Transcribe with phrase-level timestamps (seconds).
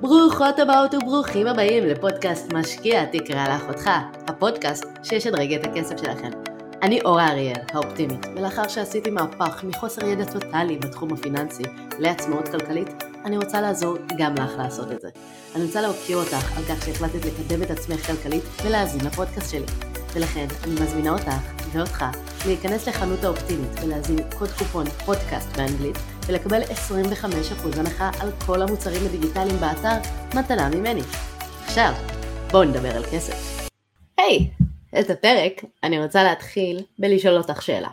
[0.00, 3.90] ברוכות הבאות וברוכים הבאים לפודקאסט משקיע תקרא לאחותך,
[4.28, 6.30] הפודקאסט שישדרג את הכסף שלכם.
[6.82, 11.62] אני אורה אריאל, האופטימית, ולאחר שעשיתי מהפך מחוסר ידע טוטאלי בתחום הפיננסי
[11.98, 12.88] לעצמאות כלכלית,
[13.24, 15.08] אני רוצה לעזור גם לך לעשות את זה.
[15.54, 19.89] אני רוצה להוקיר אותך על כך שהחלטת לקדם את עצמך כלכלית ולהאזין לפודקאסט שלי.
[20.14, 21.32] ולכן אני מזמינה אותך
[21.72, 22.04] ואותך
[22.46, 25.96] להיכנס לחנות האופטימית ולהזין קוד קופון פודקאסט באנגלית
[26.26, 26.64] ולקבל 25%
[27.78, 31.00] הנחה על כל המוצרים הדיגיטליים באתר מתנה ממני.
[31.64, 31.92] עכשיו,
[32.50, 33.68] בואו נדבר על כסף.
[34.18, 37.88] היי, hey, את הפרק אני רוצה להתחיל בלשאול אותך שאלה.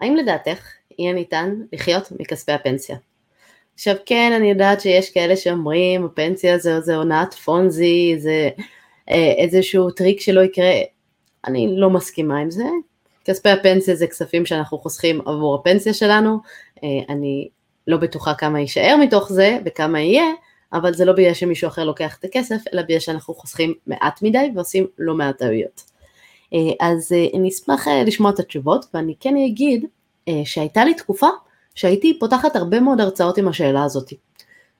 [0.00, 2.96] האם לדעתך יהיה ניתן לחיות מכספי הפנסיה?
[3.74, 8.48] עכשיו כן, אני יודעת שיש כאלה שאומרים, הפנסיה זה, הונאת פונזי, זה
[9.10, 10.72] אה, איזשהו טריק שלא יקרה.
[11.46, 12.64] אני לא מסכימה עם זה.
[13.24, 16.38] כספי הפנסיה זה כספים שאנחנו חוסכים עבור הפנסיה שלנו.
[16.84, 17.48] אה, אני
[17.86, 20.24] לא בטוחה כמה יישאר מתוך זה וכמה יהיה,
[20.72, 24.50] אבל זה לא בגלל שמישהו אחר לוקח את הכסף, אלא בגלל שאנחנו חוסכים מעט מדי
[24.54, 25.82] ועושים לא מעט טעויות.
[26.54, 29.84] אה, אז אה, אני אשמח לשמוע את התשובות, ואני כן אגיד
[30.44, 31.28] שהייתה לי תקופה
[31.74, 34.12] שהייתי פותחת הרבה מאוד הרצאות עם השאלה הזאת.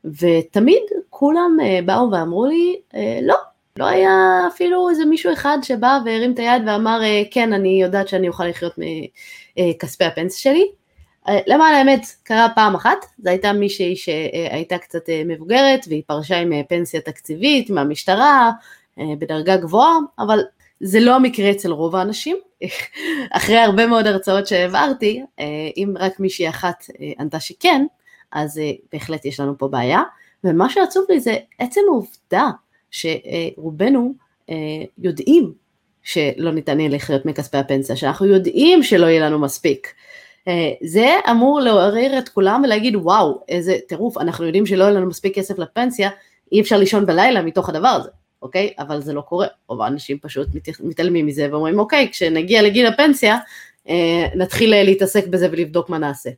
[0.05, 2.77] ותמיד כולם באו ואמרו לי,
[3.23, 3.37] לא,
[3.77, 8.29] לא היה אפילו איזה מישהו אחד שבא והרים את היד ואמר, כן, אני יודעת שאני
[8.29, 8.75] אוכל לחיות
[9.57, 10.67] מכספי הפנסיה שלי,
[11.29, 16.39] אה, למען האמת קרה פעם אחת, זו הייתה מישהי שהייתה קצת אה, מבוגרת והיא פרשה
[16.39, 18.51] עם אה, פנסיה תקציבית מהמשטרה
[19.19, 20.41] בדרגה גבוהה, אבל
[20.81, 22.37] זה לא המקרה אצל רוב האנשים.
[23.31, 25.23] אחרי הרבה מאוד הרצאות שהעברתי,
[25.77, 26.85] אם רק מישהי אחת
[27.19, 27.87] ענתה שכן,
[28.33, 28.61] אז
[28.93, 30.03] בהחלט יש לנו פה בעיה.
[30.45, 32.51] ומה שעצוב לי זה עצם העובדה
[32.91, 34.15] שרובנו
[34.99, 35.53] יודעים
[36.03, 39.95] שלא ניתן יהיה לחיות מכספי הפנסיה, שאנחנו יודעים שלא יהיה לנו מספיק.
[40.49, 45.07] אה, זה אמור לעורר את כולם ולהגיד וואו איזה טירוף אנחנו יודעים שלא יהיה לנו
[45.07, 46.11] מספיק כסף לפנסיה
[46.53, 48.09] אי אפשר לישון בלילה מתוך הדבר הזה
[48.43, 48.73] אוקיי?
[48.79, 49.47] אבל זה לא קורה.
[49.69, 50.49] רוב האנשים פשוט
[50.81, 53.39] מתעלמים מזה ואומרים אוקיי כשנגיע לגיל הפנסיה
[53.89, 56.31] אה, נתחיל להתעסק בזה ולבדוק מה נעשה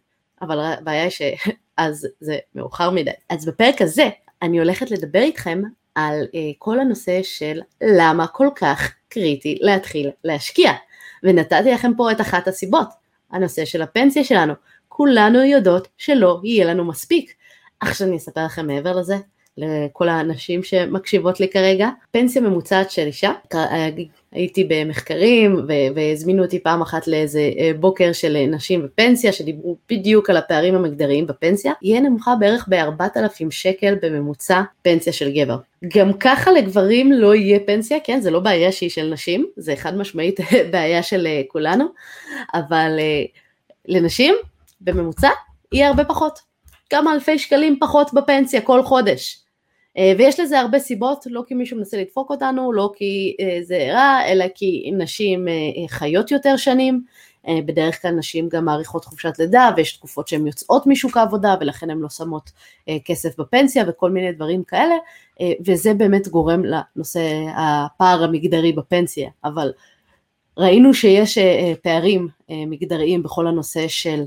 [0.42, 3.10] אבל הבעיה היא שאז זה מאוחר מדי.
[3.28, 4.08] אז בפרק הזה
[4.42, 5.62] אני הולכת לדבר איתכם
[5.94, 10.72] על אה, כל הנושא של למה כל כך קריטי להתחיל להשקיע
[11.22, 12.88] ונתתי לכם פה את אחת הסיבות
[13.30, 14.54] הנושא של הפנסיה שלנו.
[14.88, 17.34] כולנו יודעות שלא יהיה לנו מספיק.
[17.80, 19.16] עכשיו אני אספר לכם מעבר לזה,
[19.56, 23.32] לכל הנשים שמקשיבות לי כרגע, פנסיה ממוצעת של אישה,
[24.32, 30.36] הייתי במחקרים והזמינו אותי פעם אחת לאיזה אה, בוקר של נשים בפנסיה שדיברו בדיוק על
[30.36, 35.56] הפערים המגדריים בפנסיה, יהיה נמוכה בערך ב-4,000 שקל בממוצע פנסיה של גבר.
[35.96, 39.96] גם ככה לגברים לא יהיה פנסיה, כן, זה לא בעיה שהיא של נשים, זה חד
[39.96, 40.40] משמעית
[40.72, 41.84] בעיה של אה, כולנו,
[42.54, 43.24] אבל אה,
[43.88, 44.34] לנשים
[44.80, 45.30] בממוצע
[45.72, 46.38] יהיה הרבה פחות,
[46.90, 49.41] כמה אלפי שקלים פחות בפנסיה כל חודש.
[49.98, 53.88] אה, ויש לזה הרבה סיבות, לא כי מישהו מנסה לדפוק אותנו, לא כי אה, זה
[53.92, 57.04] רע, אלא כי נשים אה, חיות יותר שנים,
[57.66, 61.98] בדרך כלל נשים גם מאריכות חופשת לידה ויש תקופות שהן יוצאות משוק העבודה ולכן הן
[61.98, 62.50] לא שמות
[63.04, 64.94] כסף בפנסיה וכל מיני דברים כאלה.
[65.66, 67.20] וזה באמת גורם לנושא
[67.56, 69.30] הפער המגדרי בפנסיה.
[69.44, 69.72] אבל
[70.58, 71.38] ראינו שיש
[71.82, 74.22] פערים מגדריים בכל הנושא של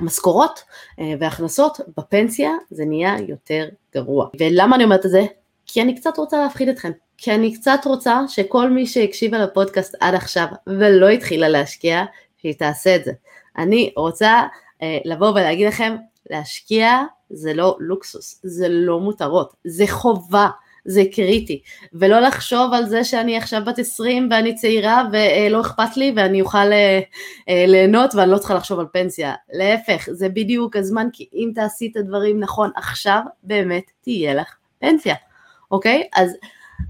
[0.00, 0.62] משכורות
[1.00, 4.28] אה, והכנסות בפנסיה זה נהיה יותר גרוע.
[4.40, 5.24] ולמה אני אומרת את זה?
[5.66, 6.90] כי אני קצת רוצה להפחיד אתכם.
[7.18, 12.04] כי אני קצת רוצה שכל מי שהקשיבה לפודקאסט עד עכשיו ולא התחילה להשקיע,
[12.40, 13.12] שהיא תעשה את זה.
[13.58, 14.42] אני רוצה
[14.82, 15.96] אה, לבוא ולהגיד לכם,
[16.30, 20.48] להשקיע זה לא לוקסוס, זה לא מותרות, זה חובה.
[20.86, 21.60] זה קריטי,
[21.92, 26.72] ולא לחשוב על זה שאני עכשיו בת 20 ואני צעירה ולא אכפת לי ואני אוכל
[26.72, 27.00] אה,
[27.48, 31.90] אה, ליהנות ואני לא צריכה לחשוב על פנסיה, להפך, זה בדיוק הזמן, כי אם תעשי
[31.92, 35.14] את הדברים נכון עכשיו, באמת תהיה לך פנסיה,
[35.70, 36.02] אוקיי?
[36.14, 36.36] אז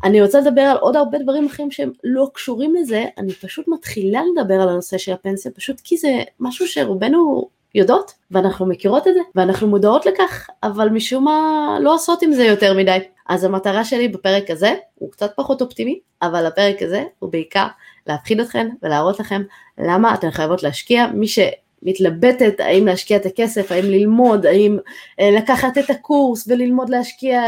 [0.05, 4.21] אני רוצה לדבר על עוד הרבה דברים אחרים שהם לא קשורים לזה, אני פשוט מתחילה
[4.33, 9.21] לדבר על הנושא של הפנסיה, פשוט כי זה משהו שרובנו יודעות, ואנחנו מכירות את זה,
[9.35, 12.99] ואנחנו מודעות לכך, אבל משום מה לא עושות עם זה יותר מדי.
[13.29, 17.67] אז המטרה שלי בפרק הזה הוא קצת פחות אופטימי, אבל הפרק הזה הוא בעיקר
[18.07, 19.43] להפחיד אתכם ולהראות לכם
[19.79, 21.07] למה אתן חייבות להשקיע.
[21.07, 24.79] מי שמתלבטת האם להשקיע את הכסף, האם ללמוד, האם
[25.21, 27.43] אה, לקחת את הקורס וללמוד להשקיע,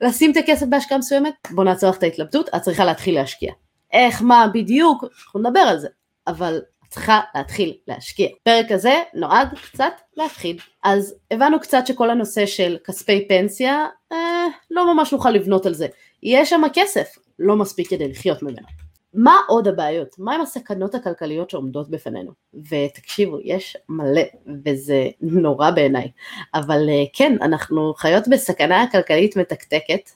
[0.00, 3.52] לשים את הכסף בהשקעה מסוימת, בוא נעצור לך את ההתלבטות, את צריכה להתחיל להשקיע.
[3.92, 5.88] איך, מה בדיוק, אנחנו נדבר על זה,
[6.26, 6.60] אבל
[6.92, 8.28] צריכה להתחיל להשקיע.
[8.40, 10.60] הפרק הזה נועד קצת להפחיד.
[10.84, 15.86] אז הבנו קצת שכל הנושא של כספי פנסיה, אה, לא ממש נוכל לבנות על זה.
[16.22, 18.66] יש שם כסף, לא מספיק כדי לחיות ממנו.
[19.14, 20.08] מה עוד הבעיות?
[20.18, 22.32] מהם הסכנות הכלכליות שעומדות בפנינו?
[22.54, 24.22] ותקשיבו, יש מלא,
[24.64, 26.10] וזה נורא בעיניי,
[26.54, 30.10] אבל אה, כן, אנחנו חיות בסכנה כלכלית מתקתקת,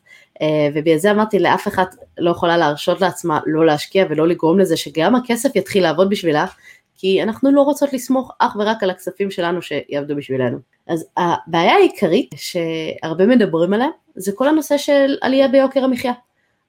[0.74, 1.84] ובגלל זה אמרתי, לאף אחד
[2.18, 6.46] לא יכולה להרשות לעצמה לא להשקיע ולא לגרום לזה שגם הכסף יתחיל לעבוד בשבילה,
[6.98, 10.58] כי אנחנו לא רוצות לסמוך אך ורק על הכספים שלנו שיעבדו בשבילנו.
[10.86, 16.12] אז הבעיה העיקרית שהרבה מדברים עליה, זה כל הנושא של עלייה ביוקר המחיה.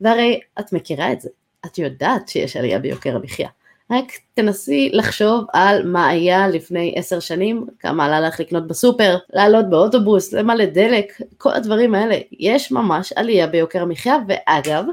[0.01, 1.29] והרי את מכירה את זה,
[1.65, 3.49] את יודעת שיש עלייה ביוקר המחיה.
[3.91, 9.69] רק תנסי לחשוב על מה היה לפני עשר שנים, כמה עלה לך לקנות בסופר, לעלות
[9.69, 12.17] באוטובוס, למלא דלק, כל הדברים האלה.
[12.31, 14.83] יש ממש עלייה ביוקר המחיה, ואגב,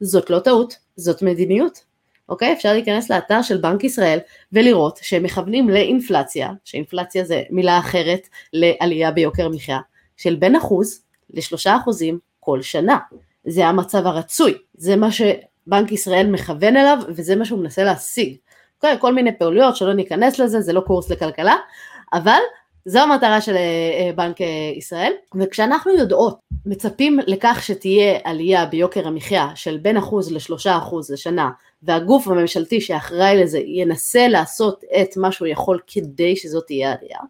[0.00, 1.88] זאת לא טעות, זאת מדיניות.
[2.28, 2.52] אוקיי?
[2.52, 4.18] אפשר להיכנס לאתר של בנק ישראל
[4.52, 9.78] ולראות שהם מכוונים לאינפלציה, שאינפלציה זה מילה אחרת לעלייה ביוקר מחיה,
[10.16, 12.98] של בין אחוז לשלושה אחוזים כל שנה.
[13.44, 15.08] זה המצב הרצוי, זה מה
[15.68, 18.36] שבנק ישראל מכוון אליו וזה מה שהוא מנסה להשיג.
[18.76, 18.96] אוקיי?
[19.00, 21.56] כל מיני פעוליות שלא ניכנס לזה, זה לא קורס לכלכלה,
[22.12, 22.38] אבל
[22.84, 29.06] זו המטרה של אה, אה, בנק אה, ישראל, וכשאנחנו יודעות, מצפים לכך שתהיה עלייה ביוקר
[29.06, 31.50] המחיה של בין אחוז לשלושה אחוז לשנה,
[31.82, 37.20] והגוף הממשלתי שאחראי לזה ינסה לעשות את מה שהוא יכול כדי שזאת תהיה עלייה,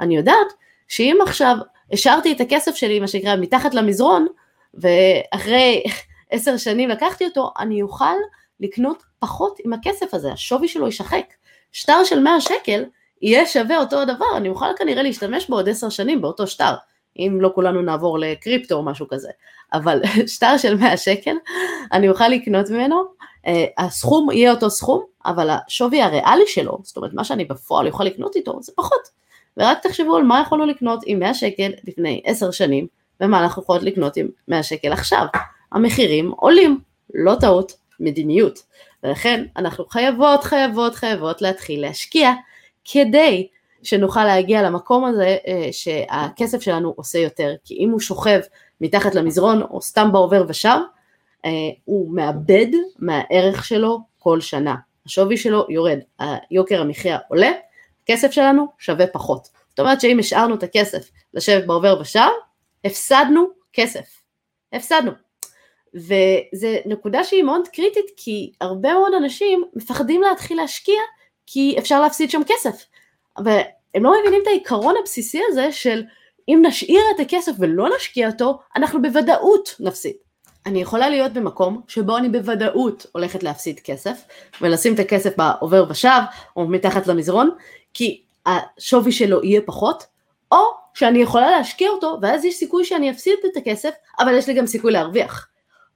[0.00, 0.52] אני יודעת
[0.88, 1.56] שאם עכשיו
[1.92, 4.26] השארתי את הכסף שלי, מה שנקרא, מתחת למזרון,
[4.74, 5.82] ואחרי
[6.30, 8.14] עשר שנים לקחתי אותו, אני אוכל
[8.60, 11.24] לקנות פחות עם הכסף הזה, השווי שלו יישחק.
[11.72, 12.84] שטר של 100 שקל
[13.22, 16.74] יהיה שווה אותו הדבר, אני אוכל כנראה להשתמש בו עוד עשר שנים באותו שטר,
[17.18, 19.30] אם לא כולנו נעבור לקריפטו או משהו כזה,
[19.72, 20.02] אבל
[20.34, 21.36] שטר של 100 שקל,
[21.92, 23.04] אני אוכל לקנות ממנו,
[23.46, 28.04] אה, הסכום יהיה אותו סכום, אבל השווי הריאלי שלו, זאת אומרת מה שאני בפועל אוכל
[28.04, 29.20] לקנות איתו, זה פחות.
[29.56, 32.86] ורק תחשבו על מה יכולנו לקנות עם 100 שקל לפני 10 שנים,
[33.20, 35.26] ומה אנחנו יכולות לקנות עם 100 שקל עכשיו.
[35.72, 36.80] המחירים עולים,
[37.14, 38.62] לא טעות, מדיניות.
[39.02, 42.32] ולכן אנחנו חייבות, חייבות, חייבות להתחיל להשקיע
[42.84, 43.48] כדי
[43.82, 48.40] שנוכל להגיע למקום הזה אה, שהכסף שלנו עושה יותר, כי אם הוא שוכב
[48.80, 50.78] מתחת למזרון או סתם בעובר ושב,
[51.44, 51.50] אה,
[51.84, 52.66] הוא מאבד
[52.98, 54.74] מהערך שלו כל שנה,
[55.06, 55.98] השווי שלו יורד,
[56.50, 57.50] יוקר המחיה עולה,
[58.02, 59.48] הכסף שלנו שווה פחות.
[59.68, 62.28] זאת אומרת שאם השארנו את הכסף לשבת בעובר ושב,
[62.84, 64.22] הפסדנו כסף,
[64.72, 65.29] הפסדנו.
[65.94, 71.00] וזו נקודה שהיא מאוד קריטית כי הרבה מאוד אנשים מפחדים להתחיל להשקיע
[71.46, 72.84] כי אפשר להפסיד שם כסף.
[73.44, 76.02] והם לא מבינים את העיקרון הבסיסי הזה של
[76.48, 80.14] אם נשאיר את הכסף ולא נשקיע אותו, אנחנו בוודאות נפסיד.
[80.66, 84.22] אני יכולה להיות במקום שבו אני בוודאות הולכת להפסיד כסף,
[84.60, 86.20] ולשים את הכסף בעובר ושב
[86.56, 87.50] או מתחת למזרון,
[87.94, 90.04] כי השווי שלו יהיה פחות,
[90.52, 90.58] או
[90.94, 94.66] שאני יכולה להשקיע אותו, ואז יש סיכוי שאני אפסיד את הכסף, אבל יש לי גם
[94.66, 95.46] סיכוי להרוויח.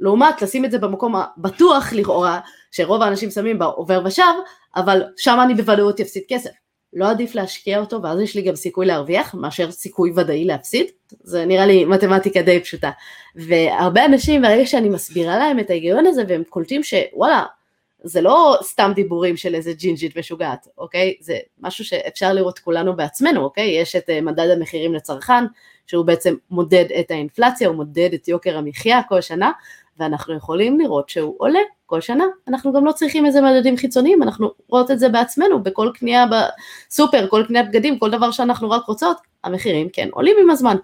[0.00, 4.22] לעומת לשים את זה במקום הבטוח לכאורה, שרוב האנשים שמים בעובר ושב,
[4.76, 6.50] אבל שם אני בוודאות אפסיד כסף.
[6.92, 10.86] לא עדיף להשקיע אותו ואז יש לי גם סיכוי להרוויח מאשר סיכוי ודאי להפסיד?
[11.22, 12.90] זה נראה לי מתמטיקה די פשוטה.
[13.36, 17.44] והרבה אנשים ברגע שאני מסבירה להם את ההיגיון הזה והם קולטים שוואלה
[18.04, 21.14] זה לא סתם דיבורים של איזה ג'ינג'ית משוגעת, אוקיי?
[21.20, 23.80] זה משהו שאפשר לראות כולנו בעצמנו, אוקיי?
[23.80, 25.44] יש את אה, מדד המחירים לצרכן,
[25.86, 29.52] שהוא בעצם מודד את האינפלציה, הוא מודד את יוקר המחיה כל שנה,
[29.98, 32.24] ואנחנו יכולים לראות שהוא עולה כל שנה.
[32.48, 37.26] אנחנו גם לא צריכים איזה מדדים חיצוניים, אנחנו רואות את זה בעצמנו, בכל קנייה בסופר,
[37.28, 40.76] כל קניית בגדים, כל דבר שאנחנו רק רוצות, המחירים כן עולים עם הזמן.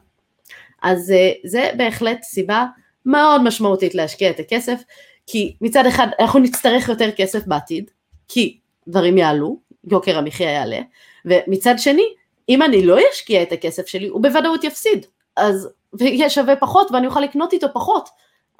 [0.83, 2.67] אז אה, זה בהחלט סיבה
[3.07, 4.83] מאוד משמעותית להשקיע את הכסף,
[5.27, 7.91] כי מצד אחד אנחנו נצטרך יותר כסף בעתיד,
[8.29, 9.59] כי דברים יעלו,
[9.91, 10.81] יוקר המחיה יעלה,
[11.25, 12.05] ומצד שני,
[12.49, 17.07] אם אני לא אשקיע את הכסף שלי, הוא בוודאות יפסיד, אז ויהיה שווה פחות ואני
[17.07, 18.09] אוכל לקנות איתו פחות,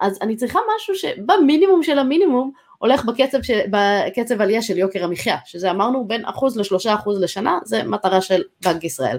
[0.01, 5.37] אז אני צריכה משהו שבמינימום של המינימום הולך בקצב, של, בקצב עלייה של יוקר המחיה,
[5.45, 9.19] שזה אמרנו בין אחוז לשלושה אחוז לשנה, זה מטרה של בנק ישראל.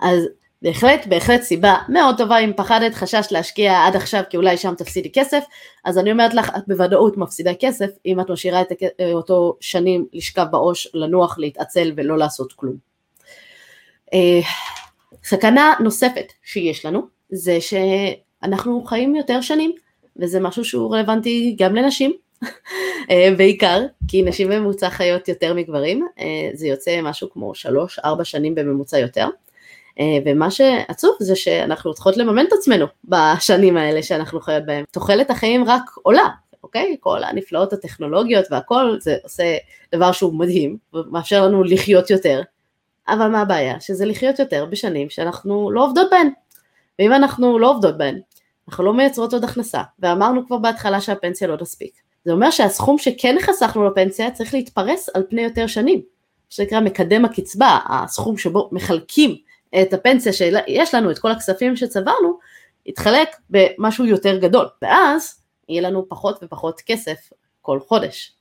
[0.00, 0.28] אז
[0.62, 5.12] בהחלט, בהחלט סיבה מאוד טובה אם פחדת, חשש להשקיע עד עכשיו כי אולי שם תפסידי
[5.12, 5.44] כסף,
[5.84, 8.72] אז אני אומרת לך, את בוודאות מפסידה כסף אם את משאירה את
[9.12, 12.76] אותו שנים לשכב בעו"ש, לנוח, להתעצל ולא לעשות כלום.
[14.14, 14.40] אה,
[15.24, 17.58] סכנה נוספת שיש לנו זה
[18.44, 19.72] שאנחנו חיים יותר שנים
[20.16, 22.12] וזה משהו שהוא רלוונטי גם לנשים
[23.10, 27.52] אה, בעיקר כי נשים בממוצע חיות יותר מגברים אה, זה יוצא משהו כמו
[28.00, 29.28] 3-4 שנים בממוצע יותר
[30.00, 34.84] אה, ומה שעצוב זה שאנחנו צריכות לממן את עצמנו בשנים האלה שאנחנו חיות בהן.
[34.90, 36.28] תוחלת החיים רק עולה,
[36.62, 36.96] אוקיי?
[37.00, 39.56] כל הנפלאות הטכנולוגיות והכל זה עושה
[39.94, 42.42] דבר שהוא מדהים ומאפשר לנו לחיות יותר,
[43.08, 43.80] אבל מה הבעיה?
[43.80, 46.28] שזה לחיות יותר בשנים שאנחנו לא עובדות בהן.
[46.98, 48.20] ואם אנחנו לא עובדות בהן,
[48.68, 51.92] אנחנו לא מייצרות עוד הכנסה, ואמרנו כבר בהתחלה שהפנסיה לא תספיק,
[52.24, 56.00] זה אומר שהסכום שכן חסכנו לפנסיה צריך להתפרס על פני יותר שנים,
[56.54, 59.36] זה נקרא מקדם הקצבה, הסכום שבו מחלקים
[59.82, 62.38] את הפנסיה שיש לנו, את כל הכספים שצברנו,
[62.86, 67.30] יתחלק במשהו יותר גדול, ואז יהיה לנו פחות ופחות כסף
[67.62, 68.32] כל חודש.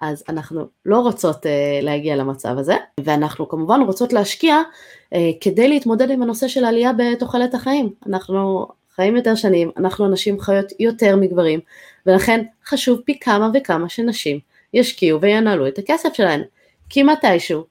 [0.00, 1.48] אז אנחנו לא רוצות uh,
[1.82, 4.62] להגיע למצב הזה, ואנחנו כמובן רוצות להשקיע
[5.14, 7.92] uh, כדי להתמודד עם הנושא של עלייה בתוחלת החיים.
[8.06, 8.68] אנחנו
[9.00, 11.60] חיים יותר שנים, אנחנו נשים חיות יותר מגברים,
[12.06, 14.38] ולכן חשוב פי כמה וכמה שנשים
[14.74, 16.42] ישקיעו וינהלו את הכסף שלהן.
[16.88, 17.64] כי מתישהו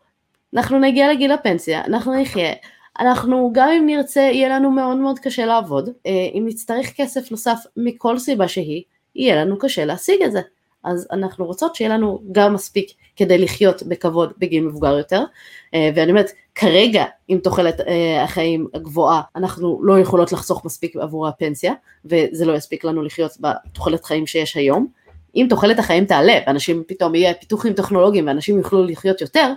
[0.56, 2.54] אנחנו נגיע לגיל הפנסיה, אנחנו נחיה,
[3.00, 7.60] אנחנו גם אם נרצה יהיה לנו מאוד מאוד קשה לעבוד, אה, אם נצטרך כסף נוסף
[7.78, 8.84] מכל סיבה שהיא,
[9.16, 10.42] יהיה לנו קשה להשיג את זה.
[10.84, 15.24] אז אנחנו רוצות שיהיה לנו גם מספיק כדי לחיות בכבוד בגיל מבוגר יותר,
[15.74, 21.28] אה, ואני אומרת, כרגע עם תוחלת אה, החיים הגבוהה, אנחנו לא יכולות לחסוך מספיק עבור
[21.28, 21.74] הפנסיה,
[22.06, 24.88] וזה לא יספיק לנו לחיות בתוחלת חיים שיש היום.
[25.36, 29.54] אם תוחלת החיים תעלה, ואנשים פתאום יהיה פיתוחים טכנולוגיים ואנשים יוכלו לחיות יותר,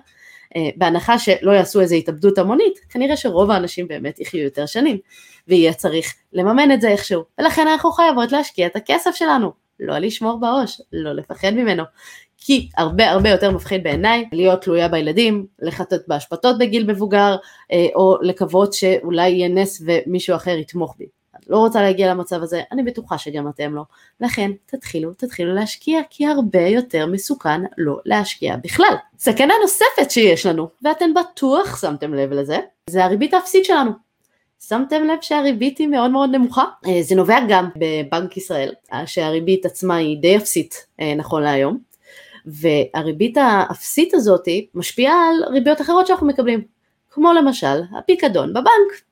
[0.57, 4.99] אה, בהנחה שלא יעשו איזו התאבדות המונית, כנראה שרוב האנשים באמת יחיו יותר שנים,
[5.49, 10.41] ויהיה צריך לממן את זה איכשהו, ולכן אנחנו חייבות להשקיע את הכסף שלנו, לא לשמור
[10.41, 11.83] בעו"ש, לא לפחד ממנו,
[12.39, 17.37] כי הרבה הרבה יותר מפחיד בעיניי להיות תלויה בילדים, לחטט באשפתות בגיל מבוגר,
[17.73, 21.07] אה, או לקוות שאולי יהיה נס ומישהו אחר יתמוך בי.
[21.49, 23.83] לא רוצה להגיע למצב הזה, אני בטוחה שגם אתם לא.
[24.21, 28.95] לכן תתחילו, תתחילו להשקיע, כי הרבה יותר מסוכן לא להשקיע בכלל.
[29.19, 32.59] סכנה נוספת שיש לנו, ואתם בטוח שמתם לב לזה,
[32.91, 33.91] זה הריבית האפסית שלנו.
[34.69, 36.65] שמתם לב שהריבית היא מאוד מאוד נמוכה?
[36.87, 41.79] אה, זה נובע גם בבנק ישראל, אה, שהריבית עצמה היא די אפסית אה, נכון להיום,
[42.47, 46.65] והריבית האפסית הזאת משפיעה על ריביות אחרות שאנחנו מקבלים,
[47.11, 49.03] כמו למשל הפיקדון בבנק.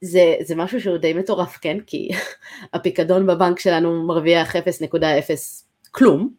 [0.00, 1.78] זה, זה משהו שהוא די מטורף, כן?
[1.86, 2.08] כי
[2.74, 4.60] הפיקדון בבנק שלנו מרוויח 0.0
[5.90, 6.30] כלום,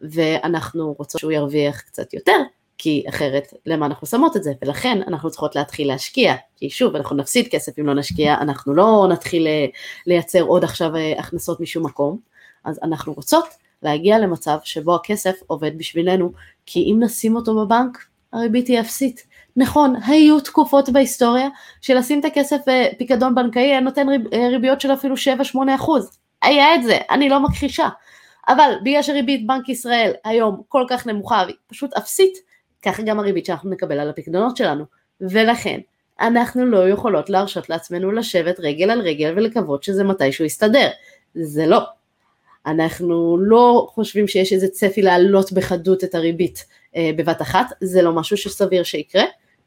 [0.00, 2.38] ואנחנו רוצות שהוא ירוויח קצת יותר,
[2.78, 7.16] כי אחרת למה אנחנו שמות את זה, ולכן אנחנו צריכות להתחיל להשקיע, כי שוב אנחנו
[7.16, 9.66] נפסיד כסף אם לא נשקיע, אנחנו לא נתחיל אה,
[10.06, 12.18] לייצר עוד עכשיו אה, הכנסות משום מקום,
[12.64, 13.44] אז אנחנו רוצות
[13.82, 16.32] להגיע למצב שבו הכסף עובד בשבילנו,
[16.66, 17.98] כי אם נשים אותו בבנק,
[18.32, 19.26] הריבית היא אפסית.
[19.56, 21.48] נכון, היו תקופות בהיסטוריה
[21.80, 25.18] שלשים את הכסף בפיקדון בנקאי היה נותן ריב, אה, ריביות של אפילו 7-8
[25.74, 26.18] אחוז.
[26.42, 27.88] היה את זה, אני לא מכחישה.
[28.48, 32.51] אבל בגלל שריבית בנק ישראל היום כל כך נמוכה והיא פשוט אפסית,
[32.82, 34.84] ככה גם הריבית שאנחנו נקבל על הפיקדונות שלנו.
[35.20, 35.80] ולכן,
[36.20, 40.88] אנחנו לא יכולות להרשות לעצמנו לשבת רגל על רגל ולקוות שזה מתישהו יסתדר.
[41.34, 41.80] זה לא.
[42.66, 46.64] אנחנו לא חושבים שיש איזה צפי להעלות בחדות את הריבית
[46.96, 49.24] אה, בבת אחת, זה לא משהו שסביר שיקרה.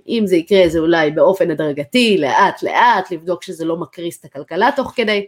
[0.08, 4.70] אם זה יקרה זה אולי באופן הדרגתי, לאט לאט, לבדוק שזה לא מקריס את הכלכלה
[4.76, 5.26] תוך כדי,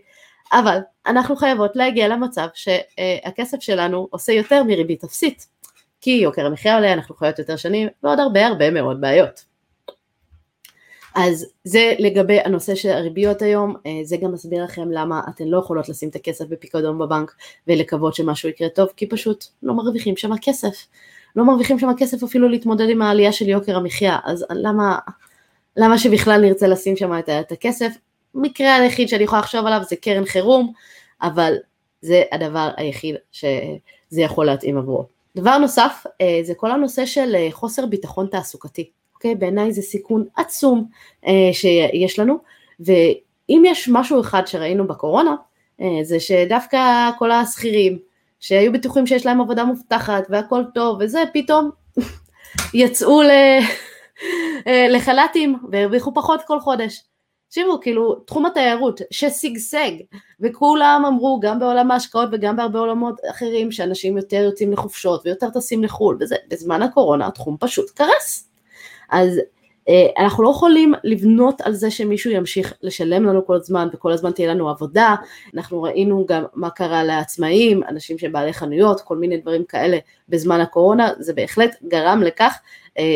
[0.51, 5.48] אבל אנחנו חייבות להגיע למצב שהכסף שלנו עושה יותר מריבית אפסית,
[6.07, 9.45] כי יוקר המחיה עולה, אנחנו חיות יותר שנים, ועוד הרבה הרבה מאוד בעיות.
[11.15, 15.57] אז זה לגבי הנושא של הריביות היום, אה, זה גם מסביר לכם למה אתן לא
[15.57, 17.35] יכולות לשים את הכסף בפיקדון בבנק
[17.67, 20.87] ולקוות שמשהו יקרה טוב, כי פשוט לא מרוויחים שם כסף.
[21.35, 24.97] לא מרוויחים שם כסף אפילו להתמודד עם העלייה של יוקר המחיה, אז למה,
[25.77, 27.97] למה שבכלל נרצה לשים שם את, את הכסף?
[28.35, 30.73] מקרה היחיד שאני יכולה לחשוב עליו זה קרן חירום,
[31.21, 31.53] אבל
[32.01, 35.16] זה הדבר היחיד שזה יכול להתאים עבורו.
[35.38, 39.36] דבר נוסף אה, זה כל הנושא של אה, חוסר ביטחון תעסוקתי, אוקיי?
[39.36, 40.86] בעיניי זה סיכון עצום
[41.27, 42.38] אה, שיש לנו,
[42.79, 45.36] ואם יש משהו אחד שראינו בקורונה,
[46.01, 48.00] זה שדווקא כל השכירים
[48.39, 51.70] שהיו בטוחים שיש להם עבודה מובטחת והכל טוב וזה, פתאום
[52.74, 53.22] יצאו
[54.94, 57.03] לחל"תים והרוויחו פחות כל חודש.
[57.48, 59.92] תקשיבו, כאילו, תחום התיירות ששגשג,
[60.39, 65.84] וכולם אמרו, גם בעולם ההשקעות וגם בהרבה עולמות אחרים, שאנשים יותר יוצאים לחופשות ויותר טסים
[65.84, 68.50] לחו"ל, וזה, בזמן הקורונה התחום פשוט קרס.
[69.10, 69.39] אז
[69.89, 74.32] אה, אנחנו לא יכולים לבנות על זה שמישהו ימשיך לשלם לנו כל הזמן וכל הזמן
[74.32, 75.16] תהיה לנו עבודה,
[75.56, 79.98] אנחנו ראינו גם מה קרה לעצמאים, אנשים שהם בעלי חנויות, כל מיני דברים כאלה
[80.30, 82.60] בזמן הקורונה, זה בהחלט גרם לכך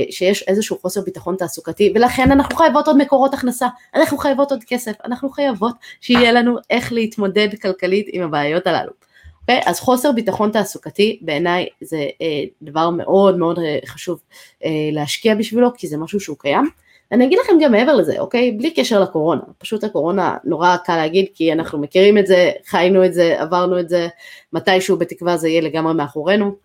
[0.10, 4.94] שיש איזשהו חוסר ביטחון תעסוקתי ולכן אנחנו חייבות עוד מקורות הכנסה, אנחנו חייבות עוד כסף,
[5.06, 8.92] אנחנו חייבות שיהיה לנו איך להתמודד כלכלית עם הבעיות הללו.
[8.92, 9.12] Okay,
[9.42, 9.62] אוקיי?
[9.66, 14.20] אז חוסר ביטחון תעסוקתי בעיניי זה אה, דבר מאוד מאוד אה, חשוב
[14.66, 16.70] אה, להשקיע בשבילו כי זה משהו שהוא קיים.
[17.12, 18.52] אני אגיד לכם גם מעבר לזה, אוקיי?
[18.52, 23.14] בלי קשר לקורונה, פשוט הקורונה נורא קל להגיד כי אנחנו מכירים את זה, חיינו את
[23.14, 24.08] זה, עברנו את זה,
[24.54, 26.56] מתישהו בתקווה זה יהיה לגמרי מאחורינו,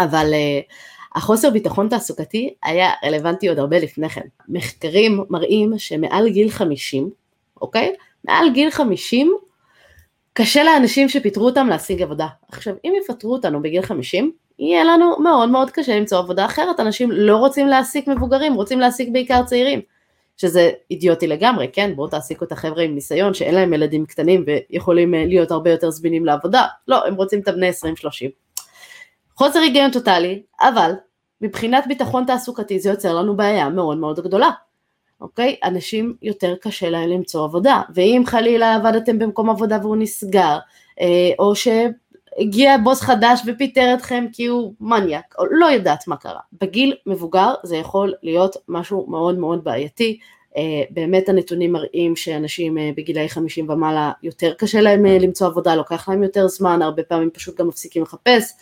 [0.00, 0.60] אבל אה,
[1.16, 4.26] החוסר ביטחון תעסוקתי היה רלוונטי עוד הרבה לפני כן.
[4.48, 7.10] מחקרים מראים שמעל גיל 50,
[7.60, 7.94] אוקיי?
[8.24, 9.36] מעל גיל 50
[10.32, 12.26] קשה לאנשים שפיטרו אותם להשיג עבודה.
[12.48, 17.10] עכשיו, אם יפטרו אותנו בגיל 50, יהיה לנו מאוד מאוד קשה למצוא עבודה אחרת, אנשים
[17.12, 19.80] לא רוצים להעסיק מבוגרים, רוצים להעסיק בעיקר צעירים.
[20.36, 21.96] שזה אידיוטי לגמרי, כן?
[21.96, 25.90] בואו תעסיקו את החבר'ה עם ניסיון שאין להם ילדים קטנים ויכולים אה, להיות הרבה יותר
[25.90, 26.66] זמינים לעבודה.
[26.88, 27.72] לא, הם רוצים את הבני 20-30.
[29.36, 30.92] חוסר היגיון טוטאלי, אבל
[31.40, 34.50] מבחינת ביטחון תעסוקתי זה יוצר לנו בעיה מאוד מאוד גדולה.
[35.20, 35.56] אוקיי?
[35.64, 40.58] אנשים יותר קשה להם למצוא עבודה, ואם חלילה עבדתם במקום עבודה והוא נסגר,
[41.00, 46.40] אה, או שהגיע בוס חדש ופיטר אתכם כי הוא מניאק, או לא יודעת מה קרה.
[46.60, 50.18] בגיל מבוגר זה יכול להיות משהו מאוד מאוד בעייתי,
[50.56, 56.08] אה, באמת הנתונים מראים שאנשים אה, בגילאי 50 ומעלה יותר קשה להם למצוא עבודה, לוקח
[56.08, 58.52] להם יותר זמן, הרבה פעמים פשוט גם מפסיקים לחפש,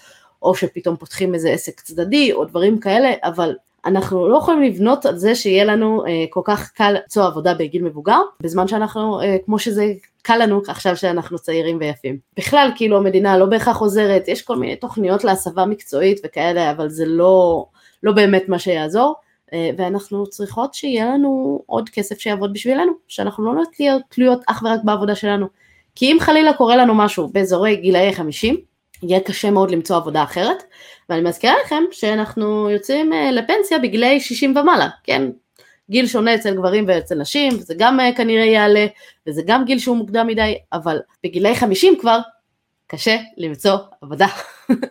[0.44, 3.54] או שפתאום פותחים איזה עסק צדדי או דברים כאלה, אבל
[3.86, 7.82] אנחנו לא יכולים לבנות על זה שיהיה לנו אה, כל כך קל למצוא עבודה בגיל
[7.82, 12.18] מבוגר, בזמן שאנחנו, אה, כמו שזה קל לנו עכשיו שאנחנו צעירים ויפים.
[12.36, 17.06] בכלל, כאילו המדינה לא בהכרח עוזרת, יש כל מיני תוכניות להסבה מקצועית וכאלה, אבל זה
[17.06, 17.66] לא,
[18.02, 19.14] לא באמת מה שיעזור.
[19.52, 24.80] אה, ואנחנו צריכות שיהיה לנו עוד כסף שיעבוד בשבילנו, שאנחנו לא נהיה תלויות אך ורק
[24.84, 25.46] בעבודה שלנו.
[25.94, 28.56] כי אם חלילה קורה לנו משהו באזורי גילאי 50,
[29.02, 30.62] יהיה קשה מאוד למצוא עבודה אחרת,
[31.08, 35.22] ואני מזכירה לכם שאנחנו יוצאים אה, לפנסיה בגילאי 60 ומעלה, כן?
[35.90, 38.86] גיל שונה אצל גברים ואצל נשים, וזה גם אה, כנראה יעלה,
[39.26, 42.18] וזה גם גיל שהוא מוקדם מדי, אבל בגילאי 50 כבר
[42.86, 44.26] קשה למצוא עבודה.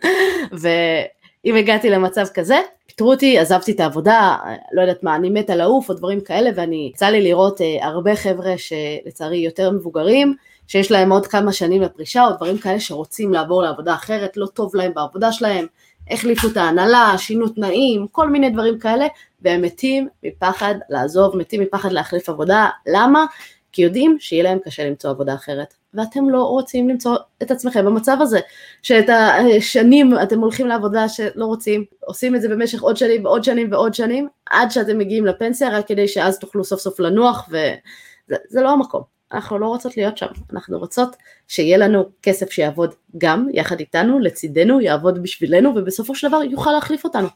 [0.60, 4.36] ואם הגעתי למצב כזה, פיטרו אותי, עזבתי את העבודה,
[4.72, 8.16] לא יודעת מה, אני מתה לעוף או דברים כאלה, ואני, יצא לי לראות אה, הרבה
[8.16, 10.34] חבר'ה שלצערי יותר מבוגרים,
[10.68, 14.76] שיש להם עוד כמה שנים לפרישה, או דברים כאלה שרוצים לעבור לעבודה אחרת, לא טוב
[14.76, 15.66] להם בעבודה שלהם,
[16.10, 19.06] החליפו את ההנהלה, שינו תנאים, כל מיני דברים כאלה,
[19.42, 23.24] והם מתים מפחד לעזוב, מתים מפחד להחליף עבודה, למה?
[23.72, 28.16] כי יודעים שיהיה להם קשה למצוא עבודה אחרת, ואתם לא רוצים למצוא את עצמכם במצב
[28.20, 28.40] הזה,
[28.82, 33.72] שאת השנים אתם הולכים לעבודה שלא רוצים, עושים את זה במשך עוד שנים ועוד שנים
[33.72, 38.70] ועוד שנים, עד שאתם מגיעים לפנסיה, רק כדי שאז תוכלו סוף סוף לנוח, וזה לא
[38.70, 39.13] המקום.
[39.32, 41.16] אנחנו לא רוצות להיות שם, אנחנו רוצות
[41.48, 47.04] שיהיה לנו כסף שיעבוד גם יחד איתנו, לצידנו, יעבוד בשבילנו ובסופו של דבר יוכל להחליף
[47.04, 47.28] אותנו.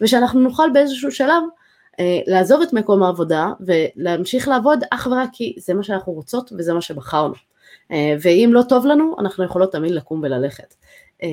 [0.00, 1.42] ושאנחנו נוכל באיזשהו שלב
[2.00, 6.74] אה, לעזוב את מקום העבודה ולהמשיך לעבוד אך ורק כי זה מה שאנחנו רוצות וזה
[6.74, 7.34] מה שבחרנו.
[7.92, 10.74] אה, ואם לא טוב לנו אנחנו יכולות תמיד לקום וללכת.
[11.22, 11.28] אה,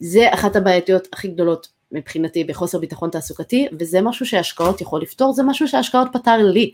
[0.00, 5.42] וזה אחת הבעייתיות הכי גדולות מבחינתי בחוסר ביטחון תעסוקתי, וזה משהו שהשקעות יכול לפתור, זה
[5.42, 6.70] משהו שהשקעות פתר לי.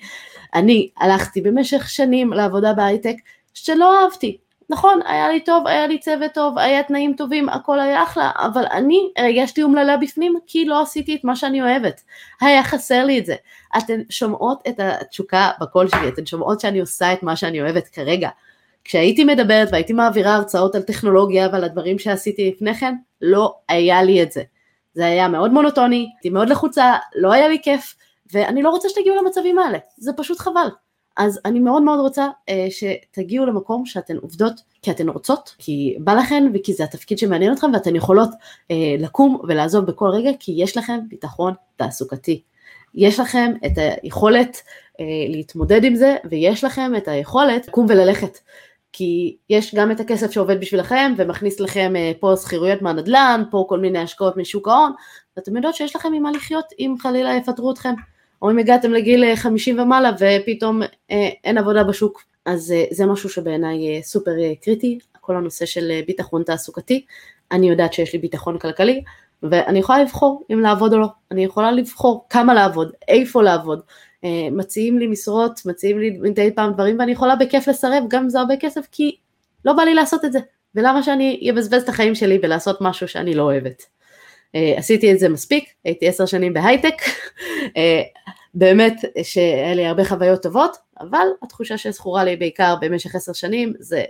[0.54, 3.14] אני הלכתי במשך שנים לעבודה בהייטק
[3.54, 4.36] שלא אהבתי.
[4.70, 8.64] נכון, היה לי טוב, היה לי צוות טוב, היה תנאים טובים, הכל היה אחלה, אבל
[8.72, 12.00] אני הרגשתי אומללה בפנים כי לא עשיתי את מה שאני אוהבת.
[12.40, 13.34] היה חסר לי את זה.
[13.78, 18.28] אתן שומעות את התשוקה בקול שלי, אתן שומעות שאני עושה את מה שאני אוהבת כרגע.
[18.84, 24.22] כשהייתי מדברת והייתי מעבירה הרצאות על טכנולוגיה ועל הדברים שעשיתי לפני כן, לא היה לי
[24.22, 24.42] את זה.
[24.94, 27.94] זה היה מאוד מונוטוני, הייתי מאוד לחוצה, לא היה לי כיף,
[28.32, 30.68] ואני לא רוצה שתגיעו למצבים האלה, זה פשוט חבל.
[31.16, 36.14] אז אני מאוד מאוד רוצה אה, שתגיעו למקום שאתן עובדות כי אתן רוצות, כי בא
[36.14, 38.30] לכן וכי זה התפקיד שמעניין אתכם ואתן יכולות
[38.70, 42.42] אה, לקום ולעזוב בכל רגע כי יש לכם ביטחון תעסוקתי.
[42.94, 44.62] יש לכם את היכולת
[45.00, 48.38] אה, להתמודד עם זה ויש לכם את היכולת לקום וללכת.
[48.92, 53.80] כי יש גם את הכסף שעובד בשבילכם ומכניס לכם אה, פה שכירויות מהנדל"ן, פה כל
[53.80, 54.92] מיני השקעות משוק ההון,
[55.36, 57.94] ואתם יודעות שיש לכם ממה לחיות אם חלילה יפטרו אתכם,
[58.42, 62.22] או אם הגעתם לגיל 50 אה, ומעלה ופתאום אה, אין עבודה בשוק.
[62.46, 64.30] אז זה משהו שבעיניי סופר
[64.62, 67.04] קריטי, כל הנושא של ביטחון תעסוקתי.
[67.52, 69.02] אני יודעת שיש לי ביטחון כלכלי,
[69.42, 73.80] ואני יכולה לבחור אם לעבוד או לא, אני יכולה לבחור כמה לעבוד, איפה לעבוד,
[74.52, 78.38] מציעים לי משרות, מציעים לי מדי פעם דברים ואני יכולה בכיף לסרב גם אם זה
[78.38, 79.16] הרבה כסף כי
[79.64, 80.38] לא בא לי לעשות את זה
[80.74, 83.82] ולמה שאני אבזבז את החיים שלי בלעשות משהו שאני לא אוהבת.
[84.56, 86.94] Uh, עשיתי את זה מספיק, הייתי עשר שנים בהייטק,
[87.64, 88.20] uh,
[88.54, 94.04] באמת שהיה לי הרבה חוויות טובות, אבל התחושה שזכורה לי בעיקר במשך עשר שנים זה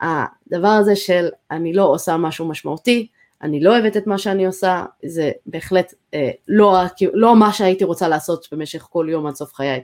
[0.00, 3.06] הדבר הזה של אני לא עושה משהו משמעותי,
[3.44, 6.76] אני לא אוהבת את מה שאני עושה, זה בהחלט אה, לא,
[7.14, 9.80] לא מה שהייתי רוצה לעשות במשך כל יום עד סוף חיי.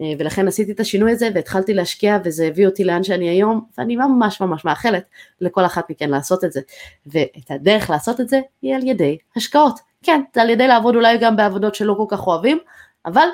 [0.00, 3.96] אה, ולכן עשיתי את השינוי הזה והתחלתי להשקיע וזה הביא אותי לאן שאני היום ואני
[3.96, 5.04] ממש ממש מאחלת
[5.40, 6.60] לכל אחת מכן לעשות את זה
[7.06, 11.18] ואת הדרך לעשות את זה היא על ידי השקעות כן זה על ידי לעבוד אולי
[11.18, 12.58] גם בעבודות שלא כל כך אוהבים
[13.06, 13.28] אבל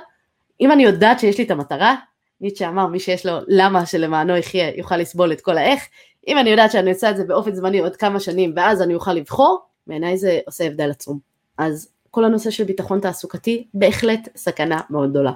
[0.60, 1.94] אם אני יודעת שיש לי את המטרה
[2.40, 5.88] ניטשה אמר מי שיש לו למה שלמענו יחיה יוכל לסבול את כל האיך
[6.28, 9.12] אם אני יודעת שאני עושה את זה באופן זמני עוד כמה שנים ואז אני אוכל
[9.12, 11.18] לבחור, בעיניי זה עושה הבדל עצום.
[11.58, 15.32] אז כל הנושא של ביטחון תעסוקתי בהחלט סכנה מאוד גדולה.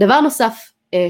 [0.00, 1.08] דבר נוסף אה,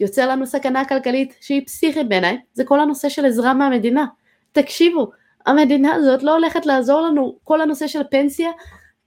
[0.00, 4.06] יוצר לנו סכנה כלכלית שהיא פסיכית בעיניי, זה כל הנושא של עזרה מהמדינה.
[4.52, 5.10] תקשיבו,
[5.46, 8.50] המדינה הזאת לא הולכת לעזור לנו, כל הנושא של פנסיה,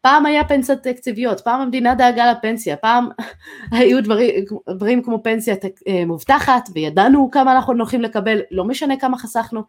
[0.02, 3.10] פעם היה פנסיות תקציביות, פעם המדינה דאגה לפנסיה, פעם
[3.72, 5.56] היו דברים, דברים כמו פנסיה
[5.88, 9.62] אה, מובטחת וידענו כמה אנחנו הולכים לקבל, לא משנה כמה חסכנו,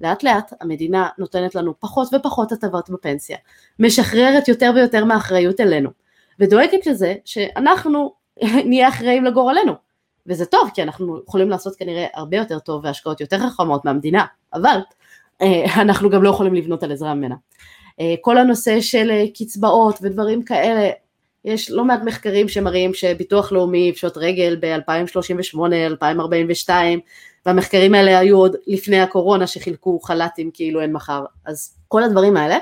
[0.00, 3.36] לאט לאט המדינה נותנת לנו פחות ופחות הטבות בפנסיה,
[3.78, 5.90] משחררת יותר ויותר מהאחריות אלינו,
[6.40, 8.12] ודואגת לזה שאנחנו
[8.68, 9.72] נהיה אחראים לגורלנו,
[10.26, 14.78] וזה טוב כי אנחנו יכולים לעשות כנראה הרבה יותר טוב והשקעות יותר חכמות מהמדינה, אבל
[15.42, 17.34] אה, אנחנו גם לא יכולים לבנות על עזרה ממנה.
[18.00, 20.90] אה, כל הנושא של אה, קצבאות ודברים כאלה,
[21.44, 27.00] יש לא מעט מחקרים שמראים שביטוח לאומי יפשוט רגל ב-2038, 2042,
[27.46, 32.58] והמחקרים האלה היו עוד לפני הקורונה שחילקו חל"תים כאילו אין מחר, אז כל הדברים האלה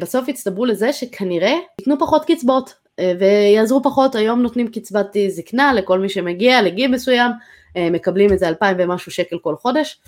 [0.00, 6.08] בסוף הצטברו לזה שכנראה ייתנו פחות קצבאות ויעזרו פחות, היום נותנים קצבת זקנה לכל מי
[6.08, 7.30] שמגיע לגיל מסוים,
[7.78, 10.00] מקבלים איזה אלפיים ומשהו שקל כל חודש,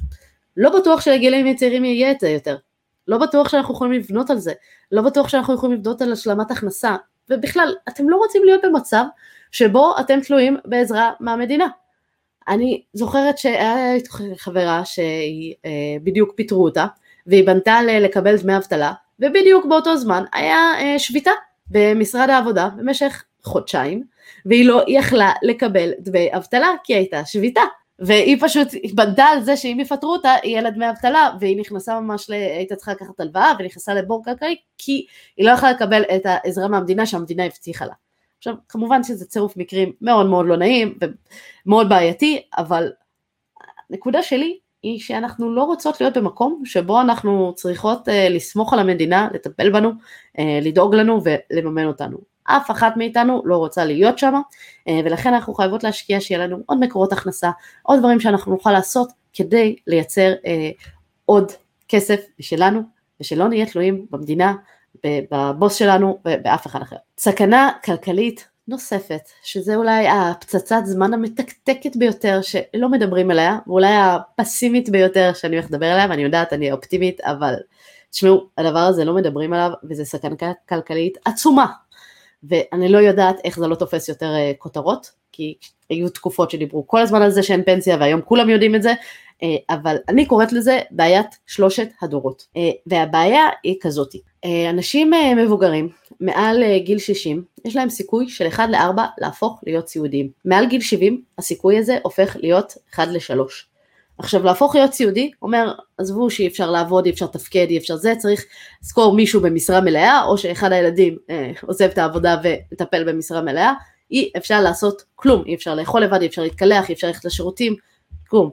[0.56, 2.56] לא בטוח שלגילאים הצעירים יהיה את זה יותר.
[3.08, 4.52] לא בטוח שאנחנו יכולים לבנות על זה.
[4.92, 6.96] לא בטוח שאנחנו יכולים לבנות על השלמת הכנסה.
[7.30, 9.04] ובכלל, אתם לא רוצים להיות במצב
[9.52, 11.66] שבו אתם תלויים בעזרה מהמדינה.
[12.48, 13.74] אני זוכרת שהיה
[14.36, 15.70] חברה שהיא אה,
[16.02, 16.86] בדיוק פיטרו אותה,
[17.26, 21.30] והיא בנתה לקבל דמי אבטלה, ובדיוק באותו זמן היה אה, שביתה
[21.70, 24.02] במשרד העבודה במשך חודשיים,
[24.46, 27.62] והיא לא יכלה לקבל דמי אבטלה כי הייתה שביתה.
[27.98, 32.30] והיא פשוט בנתה על זה שאם יפטרו אותה יהיה לה דמי אבטלה והיא נכנסה ממש,
[32.30, 32.32] ל...
[32.32, 37.06] הייתה צריכה לקחת הלוואה ונכנסה לבור כלכלי כי היא לא יכלה לקבל את העזרה מהמדינה
[37.06, 37.92] שהמדינה הבטיחה לה.
[38.38, 40.98] עכשיו כמובן שזה צירוף מקרים מאוד מאוד לא נעים
[41.66, 42.92] ומאוד בעייתי אבל
[43.90, 49.28] הנקודה שלי היא שאנחנו לא רוצות להיות במקום שבו אנחנו צריכות uh, לסמוך על המדינה,
[49.34, 52.33] לטפל בנו, uh, לדאוג לנו ולממן אותנו.
[52.44, 54.34] אף אחת מאיתנו לא רוצה להיות שם,
[54.88, 57.50] אה, ולכן אנחנו חייבות להשקיע שיהיה לנו עוד מקורות הכנסה,
[57.82, 60.70] עוד דברים שאנחנו נוכל לעשות כדי לייצר אה,
[61.24, 61.52] עוד
[61.88, 62.80] כסף שלנו,
[63.20, 64.54] ושלא נהיה תלויים במדינה,
[65.04, 66.96] בבוס שלנו ובאף אחד אחר.
[67.18, 75.32] סכנה כלכלית נוספת, שזה אולי הפצצת זמן המתקתקת ביותר שלא מדברים עליה, ואולי הפסימית ביותר
[75.34, 77.54] שאני הולכת לדבר עליה, ואני יודעת, אני אופטימית, אבל
[78.10, 81.66] תשמעו, הדבר הזה לא מדברים עליו, וזה סכנה כלכלית עצומה
[82.48, 85.54] ואני לא יודעת איך זה לא תופס יותר uh, כותרות, כי
[85.90, 89.44] היו תקופות שדיברו כל הזמן על זה שאין פנסיה והיום כולם יודעים את זה, uh,
[89.70, 92.46] אבל אני קוראת לזה בעיית שלושת הדורות.
[92.56, 94.20] Uh, והבעיה היא כזאתי,
[94.70, 95.88] אנשים uh, מבוגרים
[96.20, 100.30] מעל uh, גיל 60, יש להם סיכוי של 1 ל-4 להפוך להיות סיעודיים.
[100.44, 103.73] מעל גיל 70 הסיכוי הזה הופך להיות 1 ל-3.
[104.18, 108.14] עכשיו להפוך להיות סיעודי אומר עזבו שאי אפשר לעבוד, אי אפשר לתפקד, אי אפשר זה,
[108.18, 108.44] צריך
[108.82, 113.72] לזכור מישהו במשרה מלאה או שאחד הילדים אה, עוזב את העבודה ומטפל במשרה מלאה,
[114.10, 117.76] אי אפשר לעשות כלום, אי אפשר לאכול לבד, אי אפשר להתקלח, אי אפשר ללכת לשירותים,
[118.28, 118.50] כלום.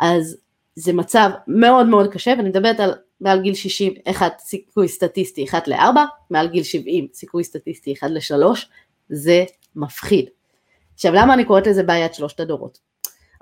[0.00, 0.36] אז
[0.74, 5.68] זה מצב מאוד מאוד קשה ואני מדברת על מעל גיל 60 אחד סיכוי סטטיסטי 1
[5.68, 5.96] ל-4,
[6.30, 8.58] מעל גיל 70 סיכוי סטטיסטי 1 ל-3,
[9.08, 9.44] זה
[9.76, 10.28] מפחיד.
[10.94, 12.89] עכשיו למה אני קוראת לזה בעיית שלושת הדורות?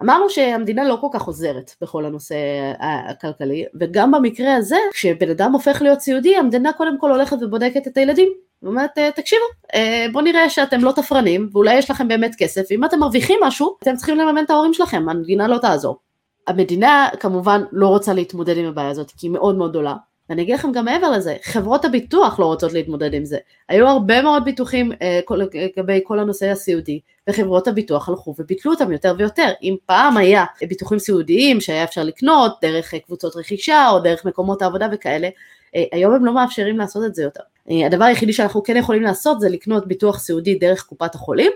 [0.02, 2.36] אמרנו שהמדינה לא כל כך עוזרת בכל הנושא
[2.80, 7.96] הכלכלי, וגם במקרה הזה, כשבן אדם הופך להיות סיעודי, המדינה קודם כל הולכת ובודקת את
[7.96, 8.28] הילדים.
[8.62, 12.84] ואומרת, אה, תקשיבו, אה, בואו נראה שאתם לא תפרנים, ואולי יש לכם באמת כסף, ואם
[12.84, 15.98] אתם מרוויחים משהו, אתם צריכים לממן את ההורים שלכם, המדינה לא תעזור.
[16.46, 19.94] המדינה כמובן לא רוצה להתמודד עם הבעיה הזאת, כי היא מאוד מאוד גדולה,
[20.30, 23.38] ואני אגיד לכם גם מעבר לזה, חברות הביטוח לא רוצות להתמודד עם זה.
[23.68, 25.20] היו הרבה מאוד ביטוחים אה,
[25.54, 29.52] לגבי כל הנושא הסיעודי, וחברות הביטוח הלכו וביטלו אותם יותר ויותר.
[29.62, 34.62] אם פעם היה ביטוחים סיעודיים שהיה אפשר לקנות דרך אה, קבוצות רכישה או דרך מקומות
[34.62, 35.28] העבודה וכאלה,
[35.76, 37.42] אה, היום הם לא מאפשרים לעשות את זה יותר.
[37.70, 41.52] אה, הדבר היחידי שאנחנו כן יכולים לעשות זה לקנות ביטוח סיעודי דרך קופת החולים,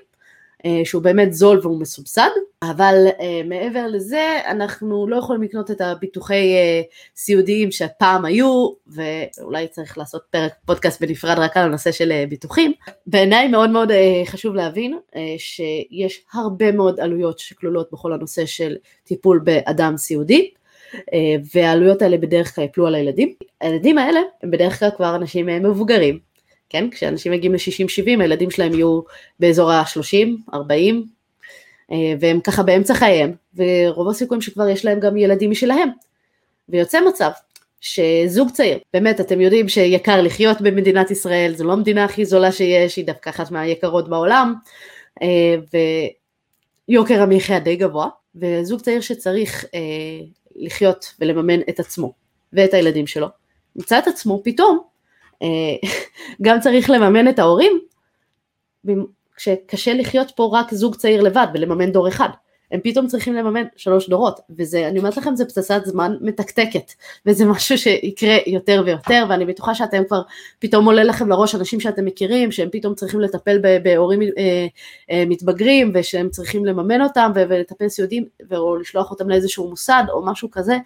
[0.85, 2.29] שהוא באמת זול והוא מסובסד,
[2.63, 9.69] אבל uh, מעבר לזה אנחנו לא יכולים לקנות את הביטוחי uh, סיעודיים שפעם היו, ואולי
[9.69, 12.73] צריך לעשות פרק פודקאסט בנפרד רק על הנושא של ביטוחים.
[13.07, 13.91] בעיניי מאוד מאוד
[14.27, 14.99] חשוב להבין
[15.39, 20.51] שיש הרבה מאוד עלויות שכלולות בכל הנושא של טיפול באדם סיעודי.
[21.55, 23.35] והעלויות האלה בדרך כלל יפלו על הילדים.
[23.61, 26.19] הילדים האלה הם בדרך כלל כבר אנשים מבוגרים,
[26.73, 26.91] כן?
[26.91, 29.01] כשאנשים מגיעים ל-60-70 הילדים שלהם יהיו
[29.41, 31.07] באזור ה-30, 40,
[31.93, 35.89] אה, והם ככה באמצע חייהם, ורוב הסיכויים שכבר יש להם גם ילדים משלהם.
[36.69, 37.31] ויוצא מצב
[37.81, 42.97] שזוג צעיר, באמת אתם יודעים שיקר לחיות במדינת ישראל, זו לא המדינה הכי זולה שיש,
[42.97, 44.55] היא דווקא אחת מהיקרות בעולם,
[45.23, 45.55] אה,
[46.89, 49.81] ויוקר המחיה די גבוה, וזוג צעיר שצריך אה,
[50.57, 52.13] לחיות ולממן את עצמו
[52.53, 53.27] ואת הילדים שלו,
[53.77, 54.92] מצא את עצמו פתאום
[56.43, 57.81] גם צריך לממן את ההורים,
[59.37, 62.29] כשקשה לחיות פה רק זוג צעיר לבד ולממן דור אחד,
[62.73, 66.93] הם פתאום צריכים לממן שלוש דורות, וזה, אני אומרת לכם, זה פצצת זמן מתקתקת,
[67.27, 70.23] וזה משהו שיקרה יותר ויותר, ואני בטוחה שאתם כבר,
[70.59, 74.67] פתאום עולה לכם לראש אנשים שאתם מכירים, שהם פתאום צריכים לטפל בהורים אה,
[75.11, 80.51] אה, מתבגרים, ושהם צריכים לממן אותם, ולטפל סיעודים, או לשלוח אותם לאיזשהו מוסד, או משהו
[80.51, 80.79] כזה,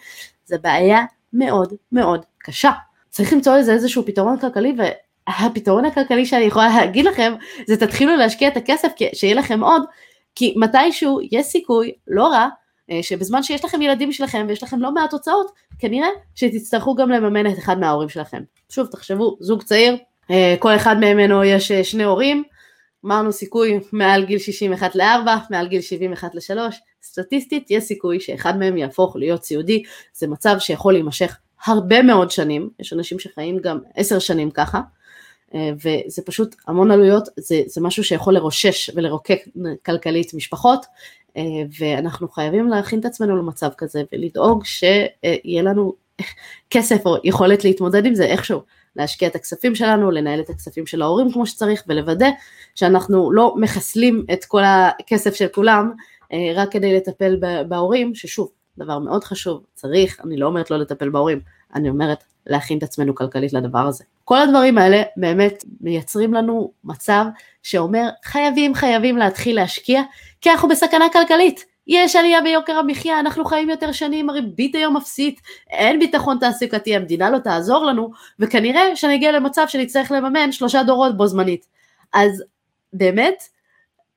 [0.47, 1.01] זה בעיה
[1.33, 2.71] מאוד מאוד קשה.
[3.17, 4.75] צריך למצוא לזה איזשהו פתרון כלכלי,
[5.29, 7.35] והפתרון הכלכלי שאני יכולה להגיד לכם,
[7.67, 9.83] זה תתחילו להשקיע את הכסף, שיהיה לכם עוד,
[10.35, 12.49] כי מתישהו יש סיכוי, לא רע,
[12.91, 17.47] אה, שבזמן שיש לכם ילדים שלכם ויש לכם לא מעט הוצאות, כנראה שתצטרכו גם לממן
[17.47, 18.43] את אחד מההורים שלכם.
[18.69, 19.97] שוב, תחשבו, זוג צעיר,
[20.31, 22.43] אה, כל אחד ממנו יש אה, שני הורים,
[23.05, 26.59] אמרנו סיכוי מעל גיל 61 ל-4, מעל גיל 71 ל-3,
[27.03, 29.83] סטטיסטית יש סיכוי שאחד מהם יהפוך להיות סיעודי,
[30.15, 34.81] זה מצב שיכול להימשך הרבה מאוד שנים, יש אנשים שחיים גם עשר שנים ככה,
[35.55, 39.39] אה, וזה פשוט המון עלויות, זה, זה משהו שיכול לרושש ולרוקק
[39.87, 40.87] כלכלית משפחות,
[41.37, 41.43] אה,
[41.79, 45.95] ואנחנו חייבים להכין את עצמנו למצב כזה ולדאוג שיהיה לנו
[46.71, 48.61] כסף או יכולת להתמודד עם זה איכשהו,
[48.97, 52.29] להשקיע את הכספים שלנו, לנהל את הכספים של ההורים כמו שצריך ולוודא
[52.75, 55.93] שאנחנו לא מחסלים את כל הכסף של כולם
[56.33, 57.37] אה, רק כדי לטפל
[57.69, 61.41] בהורים, ששוב, דבר מאוד חשוב, צריך, אני לא אומרת לא לטפל בהורים,
[61.75, 64.05] אני אומרת להכין את עצמנו כלכלית לדבר הזה.
[64.25, 67.25] כל הדברים האלה באמת מייצרים לנו מצב
[67.63, 70.03] שאומר חייבים חייבים להתחיל להשקיע
[70.41, 71.65] כי אנחנו בסכנה כלכלית.
[71.87, 77.31] יש עלייה ביוקר המחיה, אנחנו חיים יותר שנים, הריבית היום אפסית, אין ביטחון תעסוקתי, המדינה
[77.31, 81.67] לא תעזור לנו, וכנראה שנגיע למצב שנצטרך לממן שלושה דורות בו זמנית.
[82.13, 82.45] אז
[82.93, 83.43] באמת,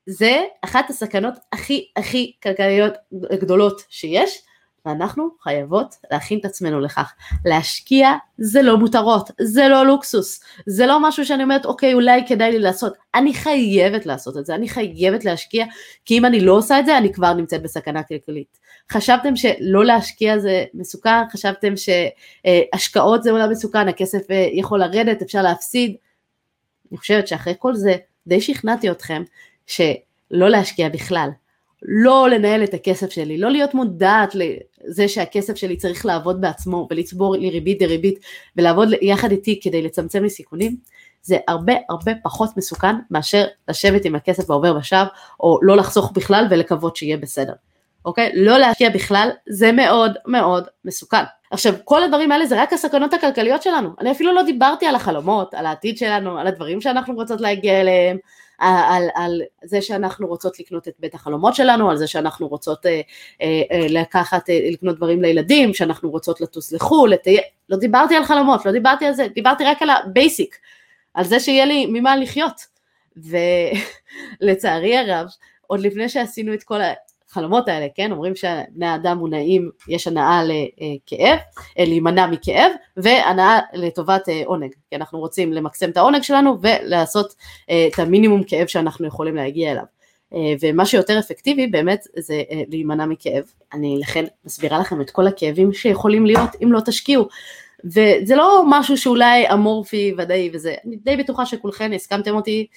[0.05, 4.41] זה אחת הסכנות הכי הכי כלכליות גדולות שיש,
[4.85, 7.13] ואנחנו חייבות להכין את עצמנו לכך.
[7.45, 12.51] להשקיע זה לא מותרות, זה לא לוקסוס, זה לא משהו שאני אומרת אוקיי אולי כדאי
[12.51, 15.65] לי לעשות, אני חייבת לעשות את זה, אני חייבת להשקיע,
[16.05, 18.59] כי אם אני לא עושה את זה אני כבר נמצאת בסכנה כלכלית.
[18.91, 25.41] חשבתם שלא להשקיע זה מסוכן, חשבתם שהשקעות זה עולם מסוכן, הכסף אה, יכול לרדת, אפשר
[25.41, 25.95] להפסיד,
[26.91, 27.95] אני חושבת שאחרי כל זה
[28.27, 29.23] די שכנעתי אתכם
[29.67, 31.29] שלא להשקיע בכלל.
[31.83, 37.35] לא לנהל את הכסף שלי, לא להיות מודעת לזה שהכסף שלי צריך לעבוד בעצמו ולצבור
[37.35, 38.19] לי ריבית דריבית
[38.57, 40.75] ולעבוד יחד איתי כדי לצמצם לי סיכונים,
[41.21, 45.05] זה הרבה הרבה פחות מסוכן מאשר לשבת עם הכסף בעובר ושב
[45.39, 47.53] או לא לחסוך בכלל ולקוות שיהיה בסדר,
[48.05, 48.31] אוקיי?
[48.33, 51.23] לא להשקיע בכלל זה מאוד מאוד מסוכן.
[51.51, 55.53] עכשיו כל הדברים האלה זה רק הסכנות הכלכליות שלנו, אני אפילו לא דיברתי על החלומות,
[55.53, 58.17] על העתיד שלנו, על הדברים שאנחנו רוצות להגיע אליהם,
[58.59, 63.01] על, על זה שאנחנו רוצות לקנות את בית החלומות שלנו, על זה שאנחנו רוצות אה,
[63.41, 68.25] אה, אה, לקחת, אה, לקנות דברים לילדים, שאנחנו רוצות לטוס לחו"ל, לטייל, לא דיברתי על
[68.25, 70.57] חלומות, לא דיברתי על זה, דיברתי רק על ה basic,
[71.13, 72.79] על זה שיהיה לי ממה לחיות.
[74.41, 75.27] ולצערי הרב,
[75.67, 76.81] עוד לפני שעשינו את כל
[77.29, 81.39] החלומות האלה, כן, אומרים שבני האדם מונעים, יש הנעה לכאב,
[81.79, 87.35] אה, להימנע מכאב, והנעה לטובת אה, עונג, כי אנחנו רוצים למקסם את העונג שלנו ולעשות
[87.69, 89.83] אה, את המינימום כאב שאנחנו יכולים להגיע אליו.
[90.61, 93.43] ומה שיותר אפקטיבי באמת זה להימנע מכאב.
[93.73, 97.27] אני לכן מסבירה לכם את כל הכאבים שיכולים להיות אם לא תשקיעו.
[97.85, 102.67] וזה לא משהו שאולי אמורפי ודאי וזה, אני די בטוחה שכולכם הסכמתם אותי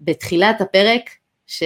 [0.00, 1.10] בתחילת הפרק,
[1.46, 1.62] ש...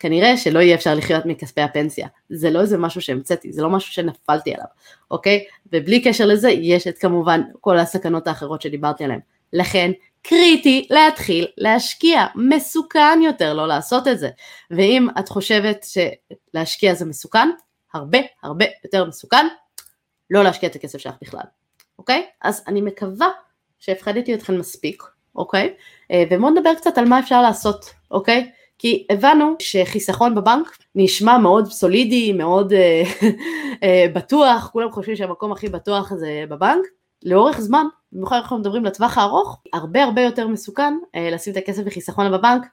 [0.00, 2.08] כנראה שלא יהיה אפשר לחיות מכספי הפנסיה.
[2.30, 4.66] זה לא איזה משהו שהמצאתי, זה לא משהו שנפלתי עליו,
[5.10, 5.44] אוקיי?
[5.72, 9.20] ובלי קשר לזה, יש את כמובן כל הסכנות האחרות שדיברתי עליהן.
[9.52, 9.90] לכן,
[10.22, 14.30] קריטי להתחיל להשקיע, מסוכן יותר לא לעשות את זה.
[14.70, 15.86] ואם את חושבת
[16.54, 17.48] שלהשקיע זה מסוכן,
[17.94, 19.46] הרבה הרבה יותר מסוכן,
[20.30, 21.44] לא להשקיע את הכסף שלך בכלל,
[21.98, 22.26] אוקיי?
[22.42, 23.28] אז אני מקווה
[23.78, 25.02] שהפחדתי אתכם מספיק,
[25.36, 25.74] אוקיי?
[26.10, 28.50] אה, ובואו נדבר קצת על מה אפשר לעשות, אוקיי?
[28.80, 33.02] כי הבנו שחיסכון בבנק נשמע מאוד סולידי, מאוד אה,
[33.82, 36.84] אה, בטוח, כולם חושבים שהמקום הכי בטוח זה בבנק,
[37.24, 41.82] לאורך זמן, במיוחד אנחנו מדברים לטווח הארוך, הרבה הרבה יותר מסוכן אה, לשים את הכסף
[41.82, 42.66] בחיסכון בבנק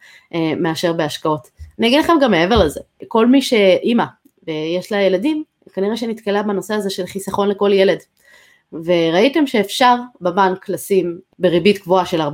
[0.57, 1.47] מאשר בהשקעות.
[1.79, 4.05] אני אגיד לכם גם מעבר לזה, כל מי שאימא
[4.47, 5.43] ויש לה ילדים,
[5.73, 7.99] כנראה שנתקלה בנושא הזה של חיסכון לכל ילד.
[8.73, 12.25] וראיתם שאפשר בבנק לשים בריבית גבוהה של 4%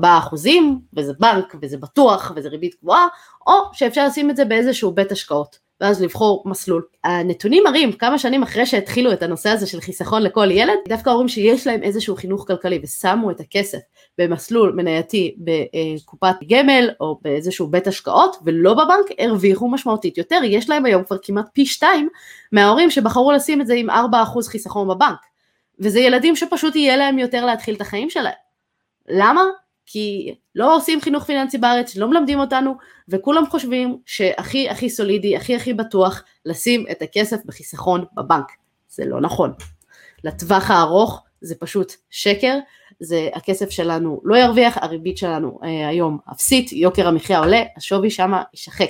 [0.94, 3.08] וזה בנק וזה בטוח וזה ריבית גבוהה,
[3.48, 6.84] או שאפשר לשים את זה באיזשהו בית השקעות, ואז לבחור מסלול.
[7.04, 11.28] הנתונים מראים כמה שנים אחרי שהתחילו את הנושא הזה של חיסכון לכל ילד, דווקא ההורים
[11.28, 13.80] שיש להם איזשהו חינוך כלכלי ושמו את הכסף
[14.18, 20.86] במסלול מנייתי בקופת גמל או באיזשהו בית השקעות ולא בבנק, הרוויחו משמעותית יותר, יש להם
[20.86, 22.10] היום כבר כמעט פי שתיים
[22.52, 23.94] מההורים שבחרו לשים את זה עם 4%
[24.48, 25.20] חיסכון בבנק.
[25.80, 28.34] וזה ילדים שפשוט יהיה להם יותר להתחיל את החיים שלהם.
[29.10, 29.44] למה?
[29.86, 32.76] כי לא עושים חינוך פיננסי בארץ, לא מלמדים אותנו,
[33.10, 38.52] וכולם חושבים שהכי הכי סולידי, הכי הכי בטוח, לשים את הכסף בחיסכון בבנק.
[38.90, 39.54] זה לא נכון.
[40.24, 42.60] לטווח הארוך זה פשוט שקר,
[43.00, 48.44] זה הכסף שלנו לא ירוויח, הריבית שלנו אה, היום אפסית, יוקר המחיה עולה, השווי שמה
[48.54, 48.90] יישחק.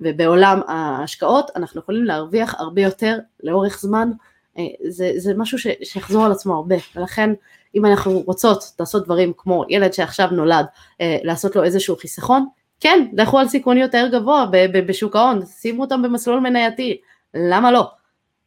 [0.00, 4.10] ובעולם ההשקעות אנחנו יכולים להרוויח הרבה יותר לאורך זמן,
[4.58, 7.30] אה, זה, זה משהו ש, שיחזור על עצמו הרבה, ולכן
[7.74, 10.66] אם אנחנו רוצות לעשות דברים כמו ילד שעכשיו נולד,
[11.00, 12.46] אה, לעשות לו איזשהו חיסכון,
[12.80, 14.46] כן, לכו על סיכון יותר גבוה
[14.86, 17.00] בשוק ההון, שימו אותם במסלול מנייתי,
[17.34, 17.90] למה לא?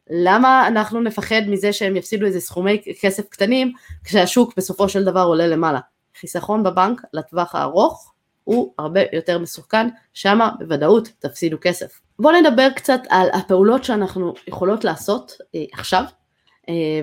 [0.09, 3.71] למה אנחנו נפחד מזה שהם יפסידו איזה סכומי כסף קטנים
[4.03, 5.79] כשהשוק בסופו של דבר עולה למעלה?
[6.19, 12.01] חיסכון בבנק לטווח הארוך הוא הרבה יותר מסוכן, שמה בוודאות תפסידו כסף.
[12.19, 16.03] בואו נדבר קצת על הפעולות שאנחנו יכולות לעשות אה, עכשיו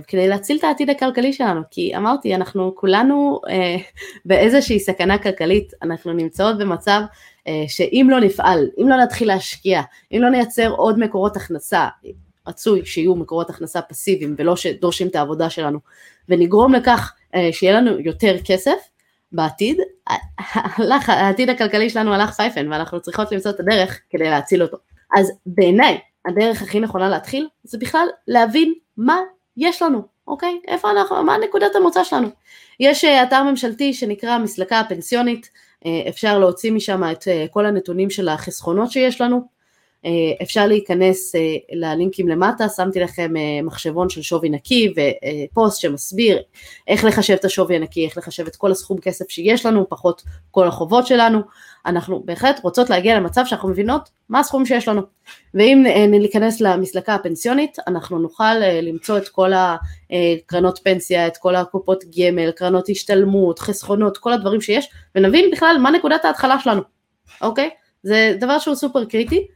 [0.06, 3.76] כדי להציל את העתיד הכלכלי שלנו, כי אמרתי, אנחנו כולנו אה,
[4.24, 7.00] באיזושהי סכנה כלכלית, אנחנו נמצאות במצב
[7.48, 11.88] אה, שאם לא נפעל, אם לא נתחיל להשקיע, אם לא נייצר עוד מקורות הכנסה,
[12.48, 15.78] רצוי שיהיו מקורות הכנסה פסיביים ולא שדורשים את העבודה שלנו,
[16.28, 18.78] ונגרום לכך אה, שיהיה לנו יותר כסף
[19.32, 19.78] בעתיד,
[21.06, 24.76] העתיד הכלכלי שלנו הלך פייפן ואנחנו צריכות למצוא את הדרך כדי להציל אותו.
[25.16, 29.18] אז בעיניי הדרך הכי נכונה להתחיל זה בכלל להבין מה
[29.60, 30.60] יש לנו, אוקיי?
[30.68, 32.28] איפה אנחנו, מה נקודת המוצא שלנו?
[32.80, 35.50] יש אה, אתר ממשלתי שנקרא מסלקה הפנסיונית,
[35.86, 39.60] אה, אפשר להוציא משם את כל הנתונים של החסכונות שיש לנו,
[40.04, 46.42] אה, אפשר להיכנס אה, ללינקים למטה, שמתי לכם אה, מחשבון של שווי נקי ופוסט שמסביר
[46.88, 50.68] איך לחשב את השווי הנקי, איך לחשב את כל הסכום כסף שיש לנו, פחות כל
[50.68, 51.40] החובות שלנו.
[51.86, 55.02] אנחנו בהחלט רוצות להגיע למצב שאנחנו מבינות מה הסכום שיש לנו.
[55.54, 59.50] ואם ניכנס למסלקה הפנסיונית, אנחנו נוכל למצוא את כל
[60.10, 65.90] הקרנות פנסיה, את כל הקופות גמל, קרנות השתלמות, חסכונות, כל הדברים שיש, ונבין בכלל מה
[65.90, 66.82] נקודת ההתחלה שלנו,
[67.42, 67.70] אוקיי?
[68.02, 69.46] זה דבר שהוא סופר קריטי.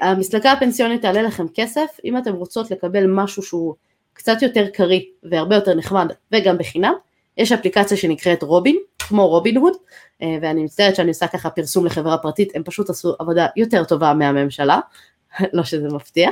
[0.00, 3.74] המסלקה הפנסיונית תעלה לכם כסף, אם אתם רוצות לקבל משהו שהוא
[4.12, 6.94] קצת יותר קריא והרבה יותר נחמד וגם בחינם,
[7.38, 12.18] יש אפליקציה שנקראת רובין, כמו רובין הוד, uh, ואני מצטערת שאני עושה ככה פרסום לחברה
[12.18, 14.80] פרטית, הם פשוט עשו עבודה יותר טובה מהממשלה,
[15.52, 16.30] לא שזה מפתיע,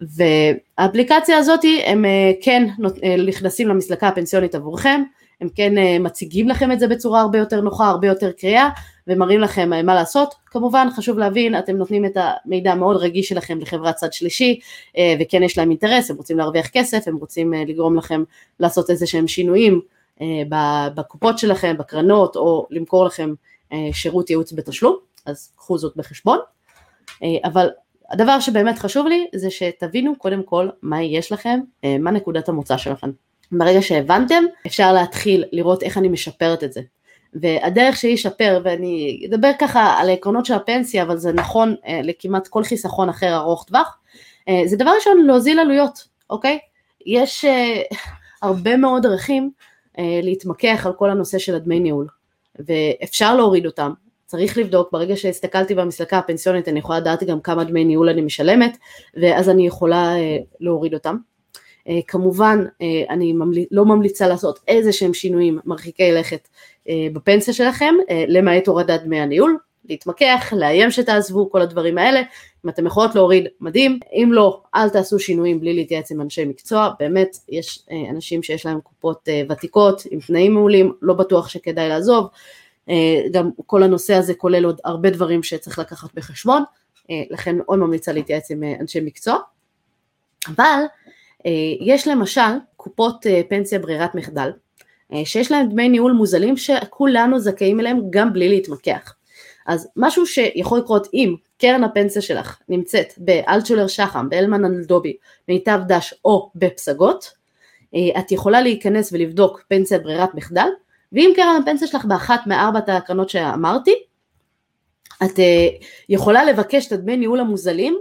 [0.00, 2.08] והאפליקציה הזאת הם uh,
[2.44, 2.68] כן
[3.26, 5.02] נכנסים למסלקה הפנסיונית עבורכם,
[5.40, 8.68] הם כן מציגים לכם את זה בצורה הרבה יותר נוחה, הרבה יותר קריאה,
[9.06, 10.34] ומראים לכם מה לעשות.
[10.46, 14.60] כמובן חשוב להבין, אתם נותנים את המידע המאוד רגיש שלכם לחברת צד שלישי,
[14.96, 18.22] אה, וכן יש להם אינטרס, הם רוצים להרוויח כסף, הם רוצים אה, לגרום לכם
[18.60, 19.97] לעשות איזה שהם שינויים אה,
[20.94, 23.34] בקופות שלכם, בקרנות, או למכור לכם
[23.92, 26.38] שירות ייעוץ בתשלום, אז קחו זאת בחשבון.
[27.44, 27.68] אבל
[28.10, 31.60] הדבר שבאמת חשוב לי זה שתבינו קודם כל מה יש לכם,
[32.00, 33.10] מה נקודת המוצא שלכם.
[33.52, 36.80] ברגע שהבנתם, אפשר להתחיל לראות איך אני משפרת את זה.
[37.34, 42.48] והדרך שהיא ישפר, ואני אדבר ככה על העקרונות של הפנסיה, אבל זה נכון אה, לכמעט
[42.48, 43.98] כל חיסכון אחר ארוך טווח,
[44.48, 46.58] אה, זה דבר ראשון להוזיל עלויות, אוקיי?
[47.06, 47.82] יש אה,
[48.48, 49.67] הרבה מאוד דרכים אה,
[50.22, 52.06] להתמקח על כל הנושא של הדמי ניהול,
[52.58, 53.92] ואפשר להוריד אותם,
[54.26, 58.76] צריך לבדוק, ברגע שהסתכלתי במסלקה הפנסיונית אני יכולה לדעת גם כמה דמי ניהול אני משלמת,
[59.16, 61.16] ואז אני יכולה אה, להוריד אותם.
[61.88, 63.34] אה, כמובן אה, אני.
[63.70, 66.48] לא ממליצה לעשות איזה שהם שינויים מרחיקי לכת
[66.88, 67.94] אה, בפנסיה שלכם,
[68.28, 69.56] למעט הורדת דמי הניהול,
[69.88, 72.22] להתמקח, לאיים שתעזבו, כל הדברים האלה,
[72.64, 76.90] אם אתם יכולות להוריד, מדהים, אם לא, אל תעשו שינויים בלי להתייעץ עם אנשי מקצוע,
[76.98, 82.26] באמת, יש אנשים שיש להם קופות ותיקות עם תנאים מעולים, לא בטוח שכדאי לעזוב,
[83.32, 86.62] גם כל הנושא הזה כולל עוד הרבה דברים שצריך לקחת בחשבון,
[87.30, 89.38] לכן מאוד ממליצה להתייעץ עם אנשי מקצוע,
[90.48, 90.82] אבל
[91.46, 94.50] אה, יש למשל קופות אה, פנסיה ברירת מחדל,
[95.12, 99.14] אה, שיש להם דמי ניהול מוזלים שכולנו זכאים אליהם גם בלי להתמקח.
[99.68, 105.16] אז משהו שיכול לקרות אם קרן הפנסיה שלך נמצאת באלטשולר שחם, באלמן אלדובי,
[105.48, 107.32] מיטב דש או בפסגות,
[108.18, 110.68] את יכולה להיכנס ולבדוק פנסיה ברירת מחדל,
[111.12, 113.94] ואם קרן הפנסיה שלך באחת מארבעת הקרנות שאמרתי,
[115.24, 115.38] את
[116.08, 117.98] יכולה לבקש את הדמי ניהול המוזלים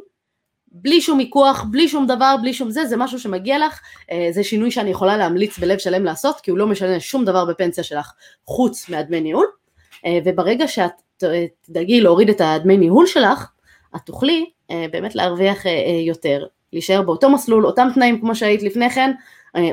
[0.72, 3.80] בלי שום מיקוח, בלי שום דבר, בלי שום זה, זה משהו שמגיע לך,
[4.12, 7.46] אה, זה שינוי שאני יכולה להמליץ בלב שלם לעשות, כי הוא לא משנה שום דבר
[7.46, 8.12] בפנסיה שלך
[8.46, 9.46] חוץ מהדמי ניהול,
[10.06, 11.02] אה, וברגע שאת
[11.62, 13.52] תדאגי להוריד את הדמי ניהול שלך,
[13.96, 15.64] את תוכלי אה, באמת להרוויח
[16.06, 19.12] יותר, להישאר באותו מסלול, אותם תנאים כמו שהיית לפני כן,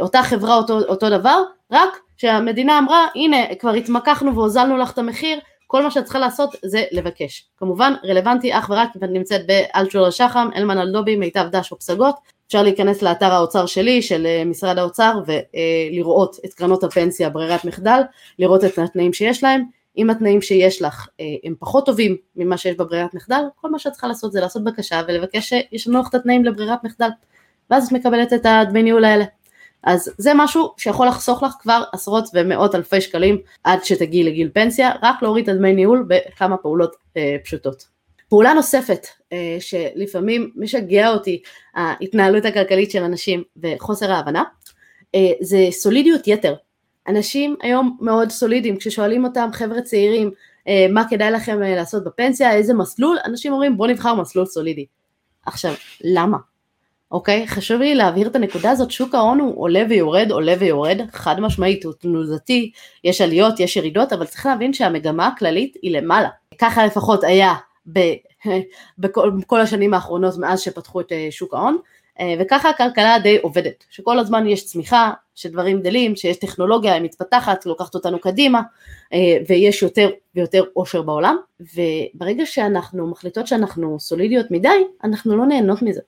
[0.00, 5.38] אותה חברה אותו, אותו דבר, רק שהמדינה אמרה הנה כבר התמקחנו והוזלנו לך את המחיר,
[5.66, 7.46] כל מה שאת צריכה לעשות זה לבקש.
[7.56, 12.14] כמובן רלוונטי אך ורק אם את נמצאת באלטשולר שחם, אלמן אלדובי, מיטב דש או פסגות,
[12.46, 18.00] אפשר להיכנס לאתר האוצר שלי, של אה, משרד האוצר, ולראות את קרנות הפנסיה ברירת מחדל,
[18.38, 19.64] לראות את התנאים שיש להם.
[19.96, 23.92] אם התנאים שיש לך אה, הם פחות טובים ממה שיש בברירת מחדל, כל מה שאת
[23.92, 27.08] צריכה לעשות זה לעשות בקשה ולבקש שישנו לך את התנאים לברירת מחדל,
[27.70, 29.24] ואז את מקבלת את הדמי ניהול האלה.
[29.82, 34.92] אז זה משהו שיכול לחסוך לך כבר עשרות ומאות אלפי שקלים עד שתגיעי לגיל פנסיה,
[35.02, 37.86] רק להוריד את הדמי ניהול בכמה פעולות אה, פשוטות.
[38.28, 41.42] פעולה נוספת אה, שלפעמים משגע אותי
[41.74, 44.42] ההתנהלות הכלכלית של אנשים וחוסר ההבנה,
[45.14, 46.54] אה, זה סולידיות יתר.
[47.08, 50.30] אנשים היום מאוד סולידיים, כששואלים אותם חבר'ה צעירים
[50.68, 54.86] אה, מה כדאי לכם אה, לעשות בפנסיה, איזה מסלול, אנשים אומרים בוא נבחר מסלול סולידי.
[55.46, 55.74] עכשיו,
[56.04, 56.38] למה?
[57.10, 57.48] אוקיי?
[57.48, 61.84] חשוב לי להבהיר את הנקודה הזאת, שוק ההון הוא עולה ויורד, עולה ויורד, חד משמעית,
[61.84, 62.70] הוא תנודתי,
[63.04, 66.28] יש עליות, יש ירידות, אבל צריך להבין שהמגמה הכללית היא למעלה.
[66.58, 67.54] ככה לפחות היה
[67.92, 67.98] ב,
[68.98, 71.76] בכל, בכל השנים האחרונות מאז שפתחו את אה, שוק ההון,
[72.40, 78.18] וככה הכלכלה די עובדת, שכל הזמן יש צמיחה, שדברים גדלים, שיש טכנולוגיה מתפתחת, לוקחת אותנו
[78.18, 78.62] קדימה,
[79.12, 85.82] אה, ויש יותר ויותר עושר בעולם, וברגע שאנחנו מחליטות שאנחנו סולידיות מדי, אנחנו לא נהנות
[85.82, 86.00] מזה.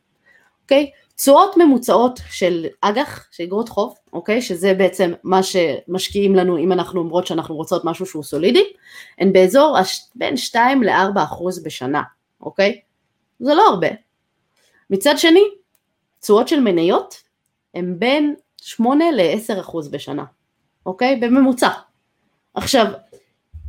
[0.62, 0.90] אוקיי?
[1.16, 4.42] תשואות ממוצעות של אג"ח, של אגרות חוב, אוקיי?
[4.42, 8.64] שזה בעצם מה שמשקיעים לנו אם אנחנו אומרות שאנחנו רוצות משהו שהוא סולידי,
[9.18, 9.76] הן באזור
[10.14, 12.02] בין 2 ל-4 אחוז בשנה,
[12.40, 12.80] אוקיי?
[13.40, 13.88] זה לא הרבה.
[14.90, 15.44] מצד שני,
[16.26, 17.22] תשואות של מניות
[17.74, 20.24] הן בין 8 ל-10 אחוז בשנה,
[20.86, 21.16] אוקיי?
[21.16, 21.68] בממוצע.
[22.54, 22.86] עכשיו,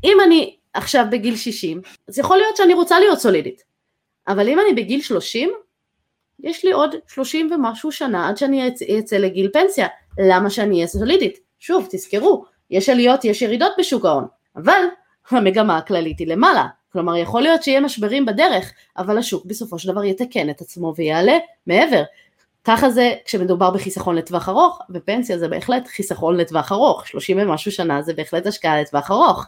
[0.03, 3.63] אם אני עכשיו בגיל 60, אז יכול להיות שאני רוצה להיות סולידית,
[4.27, 5.49] אבל אם אני בגיל 30,
[6.39, 8.67] יש לי עוד 30 ומשהו שנה עד שאני
[8.99, 9.87] אצא לגיל פנסיה,
[10.19, 11.39] למה שאני אהיה סולידית?
[11.59, 14.81] שוב, תזכרו, יש עליות, יש ירידות בשוק ההון, אבל
[15.29, 20.03] המגמה הכללית היא למעלה, כלומר יכול להיות שיהיה משברים בדרך, אבל השוק בסופו של דבר
[20.03, 21.37] יתקן את עצמו ויעלה
[21.67, 22.03] מעבר.
[22.67, 28.01] ככה זה כשמדובר בחיסכון לטווח ארוך, ופנסיה זה בהחלט חיסכון לטווח ארוך, 30 ומשהו שנה
[28.01, 29.45] זה בהחלט השקעה לטווח ארוך,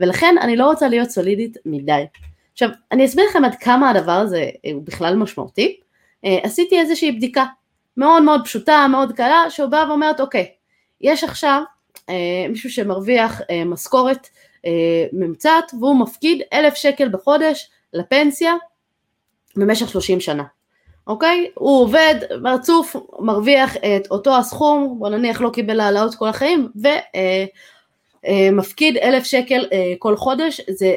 [0.00, 2.04] ולכן אני לא רוצה להיות סולידית מדי.
[2.52, 5.80] עכשיו, אני אסביר לכם עד כמה הדבר הזה הוא בכלל משמעותי.
[6.24, 7.44] אה, עשיתי איזושהי בדיקה
[7.96, 10.46] מאוד מאוד פשוטה, מאוד קלה, בא ואומרת, אוקיי,
[11.00, 11.62] יש עכשיו
[12.08, 14.28] אה, מישהו שמרוויח אה, משכורת
[14.66, 18.54] אה, ממוצעת והוא מפקיד אלף שקל בחודש לפנסיה
[19.56, 20.44] במשך 30 שנה.
[21.06, 21.50] אוקיי?
[21.54, 26.68] הוא עובד רצוף, מרוויח את אותו הסכום, בוא נניח לא קיבל העלאות כל החיים,
[28.24, 30.96] ומפקיד אה, אלף שקל אה, כל חודש, זה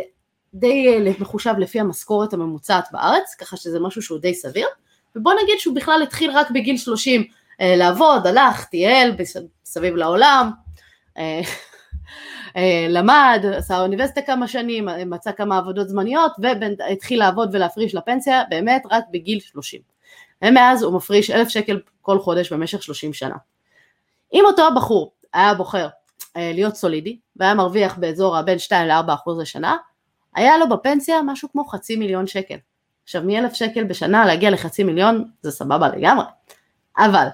[0.53, 4.67] די אה, מחושב לפי המשכורת הממוצעת בארץ, ככה שזה משהו שהוא די סביר.
[5.15, 7.23] ובוא נגיד שהוא בכלל התחיל רק בגיל 30
[7.61, 9.15] אה, לעבוד, הלך, טייל
[9.65, 10.51] סביב לעולם,
[11.17, 11.41] אה,
[12.57, 18.83] אה, למד, עשה אוניברסיטה כמה שנים, מצא כמה עבודות זמניות והתחיל לעבוד ולהפריש לפנסיה באמת
[18.91, 19.94] רק בגיל 30.
[20.45, 23.35] ומאז הוא מפריש אלף שקל כל חודש במשך 30 שנה.
[24.33, 25.87] אם אותו הבחור היה בוחר
[26.35, 29.77] להיות סולידי והיה מרוויח באזור הבין 2 ל-4 אחוז לשנה,
[30.35, 32.55] היה לו בפנסיה משהו כמו חצי מיליון שקל.
[33.03, 36.25] עכשיו מאלף שקל בשנה להגיע לחצי מיליון זה סבבה לגמרי,
[36.97, 37.27] אבל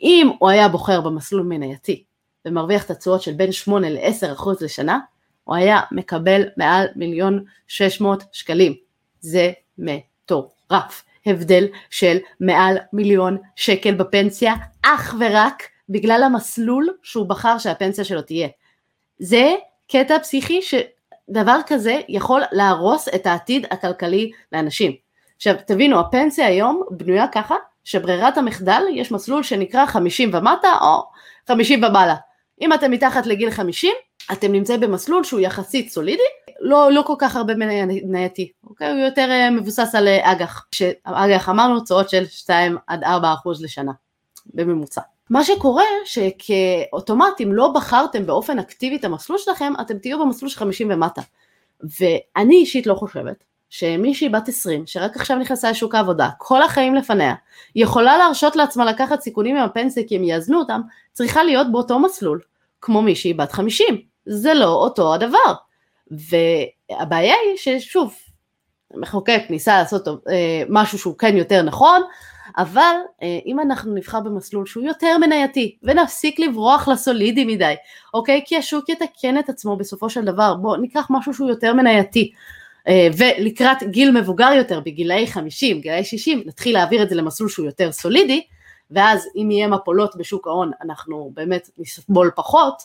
[0.00, 2.04] אם הוא היה בוחר במסלול מנייתי
[2.44, 4.98] ומרוויח את התשואות של בין 8 ל-10 אחוז לשנה,
[5.44, 8.74] הוא היה מקבל מעל מיליון 600 שקלים.
[9.20, 11.04] זה מטורף.
[11.26, 18.48] הבדל של מעל מיליון שקל בפנסיה, אך ורק בגלל המסלול שהוא בחר שהפנסיה שלו תהיה.
[19.18, 19.54] זה
[19.90, 20.74] קטע פסיכי ש...
[21.30, 24.92] דבר כזה יכול להרוס את העתיד הכלכלי לאנשים.
[25.36, 31.04] עכשיו תבינו, הפנסיה היום בנויה ככה שברירת המחדל יש מסלול שנקרא 50 ומטה או
[31.48, 32.14] 50 ומעלה.
[32.60, 33.92] אם אתם מתחת לגיל 50,
[34.32, 36.22] אתם נמצאים במסלול שהוא יחסית סולידי,
[36.60, 38.90] לא, לא כל כך הרבה מנייתי, אוקיי?
[38.90, 43.62] הוא יותר אה, מבוסס על אה, אג"ח, שאג"ח אמרנו תשואות של 2 עד 4 אחוז
[43.62, 43.92] לשנה,
[44.54, 45.00] בממוצע.
[45.30, 50.58] מה שקורה שכאוטומט אם לא בחרתם באופן אקטיבי את המסלול שלכם אתם תהיו במסלול של
[50.58, 51.22] 50 ומטה
[52.00, 57.34] ואני אישית לא חושבת שמישהי בת 20 שרק עכשיו נכנסה לשוק העבודה כל החיים לפניה
[57.74, 60.80] יכולה להרשות לעצמה לקחת סיכונים עם הפנסיה כי הם יאזנו אותם
[61.12, 62.40] צריכה להיות באותו מסלול
[62.80, 65.54] כמו מישהי בת 50 זה לא אותו הדבר
[66.10, 68.14] והבעיה היא ששוב
[68.94, 72.02] מחוקק ניסה לעשות אה, משהו שהוא כן יותר נכון
[72.58, 77.74] אבל אה, אם אנחנו נבחר במסלול שהוא יותר מנייתי ונפסיק לברוח לסולידי מדי,
[78.14, 78.42] אוקיי?
[78.46, 82.32] כי השוק יתקן את עצמו בסופו של דבר, בואו ניקח משהו שהוא יותר מנייתי.
[82.88, 87.66] אה, ולקראת גיל מבוגר יותר, בגילאי 50, גילאי 60, נתחיל להעביר את זה למסלול שהוא
[87.66, 88.46] יותר סולידי,
[88.90, 92.82] ואז אם יהיה מפולות בשוק ההון אנחנו באמת נסבול פחות,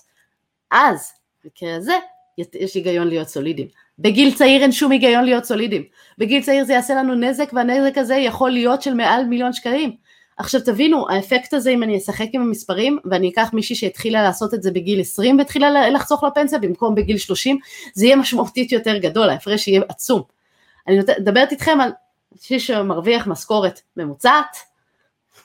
[0.71, 1.11] אז
[1.43, 1.95] במקרה הזה
[2.38, 3.68] יש היגיון להיות סולידיים.
[4.00, 5.84] בגיל צעיר אין שום היגיון להיות סולידיים.
[6.18, 9.96] בגיל צעיר זה יעשה לנו נזק והנזק הזה יכול להיות של מעל מיליון שקלים.
[10.38, 14.64] עכשיו תבינו, האפקט הזה אם אני אשחק עם המספרים ואני אקח מישהי שהתחילה לעשות את
[14.64, 17.58] זה בגיל 20 והתחילה לחסוך לפנסיה במקום בגיל 30,
[17.94, 20.22] זה יהיה משמעותית יותר גדול, ההפרש יהיה עצום.
[20.88, 21.92] אני מדברת איתכם על
[22.32, 24.58] מישהי שמרוויח משכורת ממוצעת,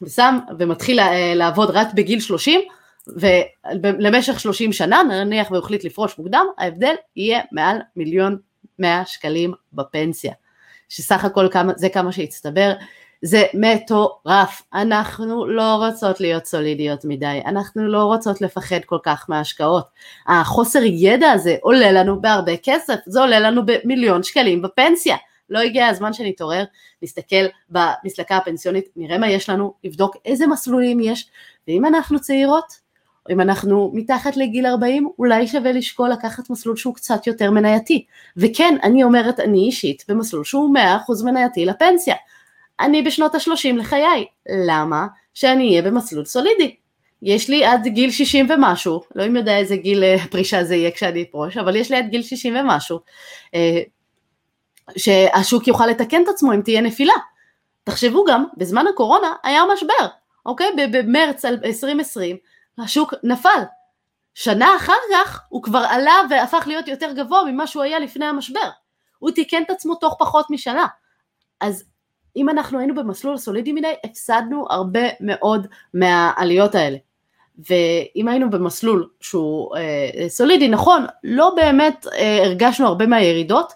[0.02, 1.00] ושם ומתחיל
[1.34, 2.60] לעבוד רק בגיל 30,
[3.08, 8.38] ולמשך 30 שנה, נניח והוא החליט לפרוש מוקדם, ההבדל יהיה מעל מיליון
[8.78, 10.32] 100 שקלים בפנסיה.
[10.88, 12.72] שסך הכל כמה, זה כמה שהצטבר,
[13.22, 14.62] זה מטורף.
[14.74, 19.88] אנחנו לא רוצות להיות סולידיות מדי, אנחנו לא רוצות לפחד כל כך מההשקעות.
[20.26, 25.16] החוסר ידע הזה עולה לנו בהרבה כסף, זה עולה לנו במיליון שקלים בפנסיה.
[25.50, 26.64] לא הגיע הזמן שנתעורר,
[27.02, 31.30] נסתכל במסלקה הפנסיונית, נראה מה יש לנו, נבדוק איזה מסלולים יש,
[31.68, 32.89] ואם אנחנו צעירות,
[33.30, 38.04] אם אנחנו מתחת לגיל 40, אולי שווה לשקול לקחת מסלול שהוא קצת יותר מנייתי.
[38.36, 42.14] וכן, אני אומרת, אני אישית במסלול שהוא 100% מנייתי לפנסיה.
[42.80, 44.26] אני בשנות ה-30 לחיי.
[44.66, 45.06] למה?
[45.34, 46.76] שאני אהיה במסלול סולידי.
[47.22, 50.90] יש לי עד גיל 60 ומשהו, לא אם יודע איזה גיל אה, פרישה זה יהיה
[50.90, 52.98] כשאני אפרוש, אבל יש לי עד גיל 60 ומשהו,
[53.54, 53.80] אה,
[54.96, 57.14] שהשוק יוכל לתקן את עצמו אם תהיה נפילה.
[57.84, 60.06] תחשבו גם, בזמן הקורונה היה משבר,
[60.46, 60.66] אוקיי?
[60.92, 62.36] במרץ 2020
[62.78, 63.62] השוק נפל.
[64.34, 68.70] שנה אחר כך הוא כבר עלה והפך להיות יותר גבוה ממה שהוא היה לפני המשבר.
[69.18, 70.86] הוא תיקן את עצמו תוך פחות משנה.
[71.60, 71.84] אז
[72.36, 76.96] אם אנחנו היינו במסלול סולידי מדי, הפסדנו הרבה מאוד מהעליות האלה.
[77.68, 83.72] ואם היינו במסלול שהוא אה, סולידי, נכון, לא באמת אה, הרגשנו הרבה מהירידות,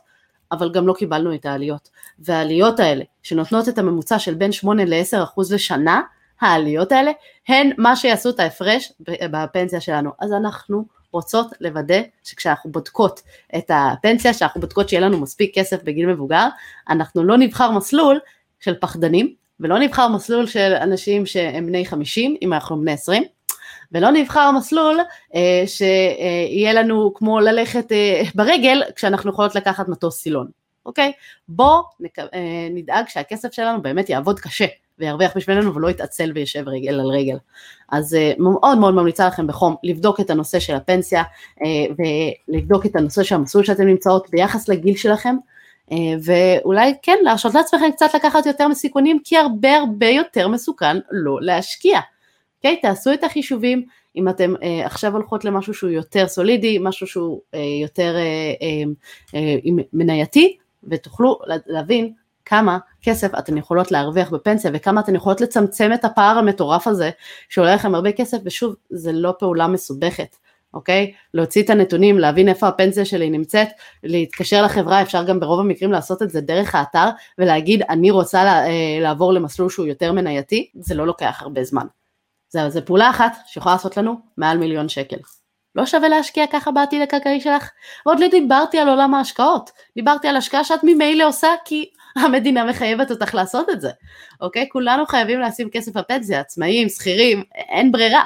[0.53, 1.88] אבל גם לא קיבלנו את העליות.
[2.18, 6.01] והעליות האלה, שנותנות את הממוצע של בין 8 ל-10 אחוז לשנה,
[6.41, 7.11] העליות האלה
[7.49, 8.93] הן מה שיעשו את ההפרש
[9.30, 10.11] בפנסיה שלנו.
[10.20, 13.20] אז אנחנו רוצות לוודא שכשאנחנו בודקות
[13.57, 16.47] את הפנסיה, שאנחנו בודקות שיהיה לנו מספיק כסף בגיל מבוגר,
[16.89, 18.20] אנחנו לא נבחר מסלול
[18.61, 23.22] של פחדנים, ולא נבחר מסלול של אנשים שהם בני 50, אם אנחנו בני 20,
[23.93, 25.01] ולא נבחר מסלול
[25.35, 30.47] אה, שיהיה לנו כמו ללכת אה, ברגל כשאנחנו יכולות לקחת מטוס סילון,
[30.87, 31.12] אוקיי?
[31.49, 31.82] בואו
[32.18, 34.66] אה, נדאג שהכסף שלנו באמת יעבוד קשה.
[34.99, 37.36] וירוויח בשבילנו ולא יתעצל וישב רגל על רגל.
[37.88, 41.64] אז uh, מאוד מאוד ממליצה לכם בחום לבדוק את הנושא של הפנסיה uh,
[42.49, 45.36] ולבדוק את הנושא של המסלול שאתם נמצאות ביחס לגיל שלכם
[45.90, 51.38] uh, ואולי כן להרשות לעצמכם קצת לקחת יותר מסיכונים כי הרבה הרבה יותר מסוכן לא
[51.40, 52.01] להשקיע.
[52.57, 52.76] אוקיי?
[52.78, 52.82] Okay?
[52.82, 53.84] תעשו את החישובים
[54.16, 59.84] אם אתם uh, עכשיו הולכות למשהו שהוא יותר סולידי, משהו שהוא uh, יותר uh, uh,
[59.92, 60.57] מנייתי
[60.90, 62.12] ותוכלו להבין
[62.47, 67.11] כמה כסף אתן יכולות להרוויח בפנסיה וכמה אתן יכולות לצמצם את הפער המטורף הזה
[67.49, 70.36] שעולה לכם הרבה כסף ושוב זה לא פעולה מסובכת
[70.74, 71.12] אוקיי?
[71.34, 73.68] להוציא את הנתונים, להבין איפה הפנסיה שלי נמצאת,
[74.03, 78.66] להתקשר לחברה, אפשר גם ברוב המקרים לעשות את זה דרך האתר ולהגיד אני רוצה לה,
[78.66, 81.86] אה, לעבור למסלול שהוא יותר מנייתי, זה לא לוקח הרבה זמן.
[82.68, 85.16] זו פעולה אחת שיכולה לעשות לנו מעל מיליון שקל.
[85.74, 87.70] לא שווה להשקיע ככה בעתיד הכלכלי שלך?
[88.07, 93.11] ועוד לא דיברתי על עולם ההשקעות, דיברתי על השקעה שאת ממילא עושה כי המדינה מחייבת
[93.11, 93.91] אותך לעשות את זה,
[94.41, 94.69] אוקיי?
[94.73, 98.25] כולנו חייבים לשים כסף בפנסיה, עצמאים, שכירים, אין ברירה.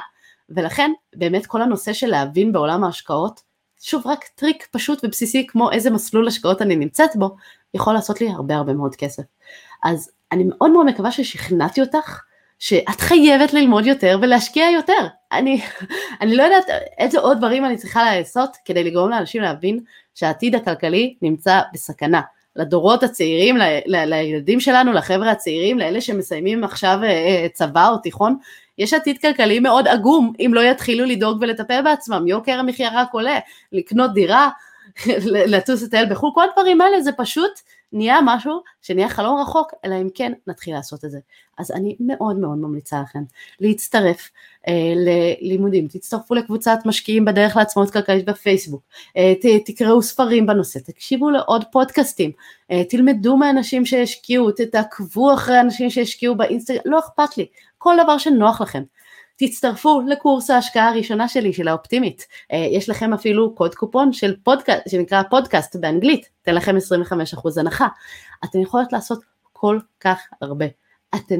[0.49, 3.41] ולכן באמת כל הנושא של להבין בעולם ההשקעות,
[3.81, 7.35] שוב רק טריק פשוט ובסיסי כמו איזה מסלול השקעות אני נמצאת בו,
[7.73, 9.23] יכול לעשות לי הרבה הרבה מאוד כסף.
[9.83, 12.21] אז אני מאוד מאוד מקווה ששכנעתי אותך
[12.59, 15.07] שאת חייבת ללמוד יותר ולהשקיע יותר.
[15.31, 15.61] אני,
[16.21, 16.65] אני לא יודעת
[16.97, 19.79] איזה עוד דברים אני צריכה לעשות כדי לגרום לאנשים להבין
[20.15, 22.21] שהעתיד הכלכלי נמצא בסכנה.
[22.55, 27.97] לדורות הצעירים, ל, ל, לילדים שלנו, לחבר'ה הצעירים, לאלה שמסיימים עכשיו אה, אה, צבא או
[27.97, 28.37] תיכון,
[28.77, 33.39] יש עתיד כלכלי מאוד עגום אם לא יתחילו לדאוג ולטפל בעצמם, יוקר המחיה רק עולה,
[33.71, 34.49] לקנות דירה,
[35.51, 37.51] לטוס לטייל בחו"ל, כל הדברים האלה זה פשוט
[37.93, 41.19] נהיה משהו שנהיה חלום רחוק, אלא אם כן נתחיל לעשות את זה.
[41.57, 43.23] אז אני מאוד מאוד ממליצה לכם
[43.59, 44.29] להצטרף
[44.67, 48.81] אה, ללימודים, תצטרפו לקבוצת משקיעים בדרך לעצמאות כלכלית בפייסבוק,
[49.17, 52.31] אה, ת, תקראו ספרים בנושא, תקשיבו לעוד פודקאסטים,
[52.71, 57.45] אה, תלמדו מאנשים שהשקיעו, תעקבו אחרי אנשים שהשקיעו באינסטגרם, לא אכפת לי,
[57.77, 58.83] כל דבר שנוח לכם.
[59.39, 62.27] תצטרפו לקורס ההשקעה הראשונה שלי, של האופטימית.
[62.53, 67.87] אה, יש לכם אפילו קוד קופון של פודקאסט, שנקרא פודקאסט באנגלית, תן לכם 25% הנחה.
[68.45, 69.19] אתן יכולות לעשות
[69.53, 70.65] כל כך הרבה.
[71.15, 71.39] אתן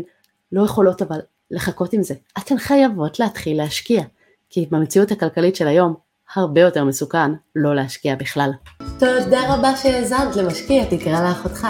[0.52, 1.20] לא יכולות אבל
[1.52, 2.14] לחכות עם זה.
[2.38, 4.04] אתן חייבות להתחיל להשקיע,
[4.50, 5.96] כי במציאות הכלכלית של היום,
[6.36, 8.52] הרבה יותר מסוכן לא להשקיע בכלל.
[9.00, 11.68] תודה רבה שהאזנת למשקיע תקרא לאחותך.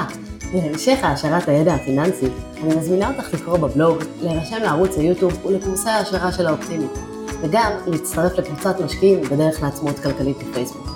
[0.54, 2.28] להמשך העשרת הידע הפיננסי,
[2.64, 6.92] אני מזמינה אותך לקרוא בבלוג, להירשם לערוץ היוטיוב ולקורסי ההשערה של האופטימית,
[7.42, 10.88] וגם להצטרף לקבוצת משקיעים בדרך לעצמאות כלכלית בפייסבוק.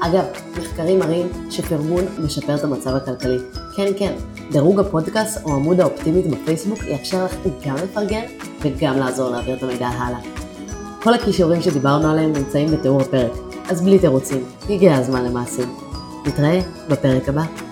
[0.00, 0.24] אגב,
[0.58, 3.38] מחקרים מראים שפרגון משפר את המצב הכלכלי,
[3.76, 4.12] כן, כן,
[4.50, 7.34] דירוג הפודקאסט או עמוד האופטימית בפייסבוק יאפשר לך
[7.66, 8.24] גם לפרגן
[8.60, 10.20] וגם לעזור להעביר את המידע הלאה.
[11.02, 13.32] כל הכישורים שדיברנו עליהם נמצאים בתיאור הפרק,
[13.68, 15.74] אז בלי תירוצים, הגיע הזמן למעשים.
[16.26, 17.69] נתראה בפרק הבא.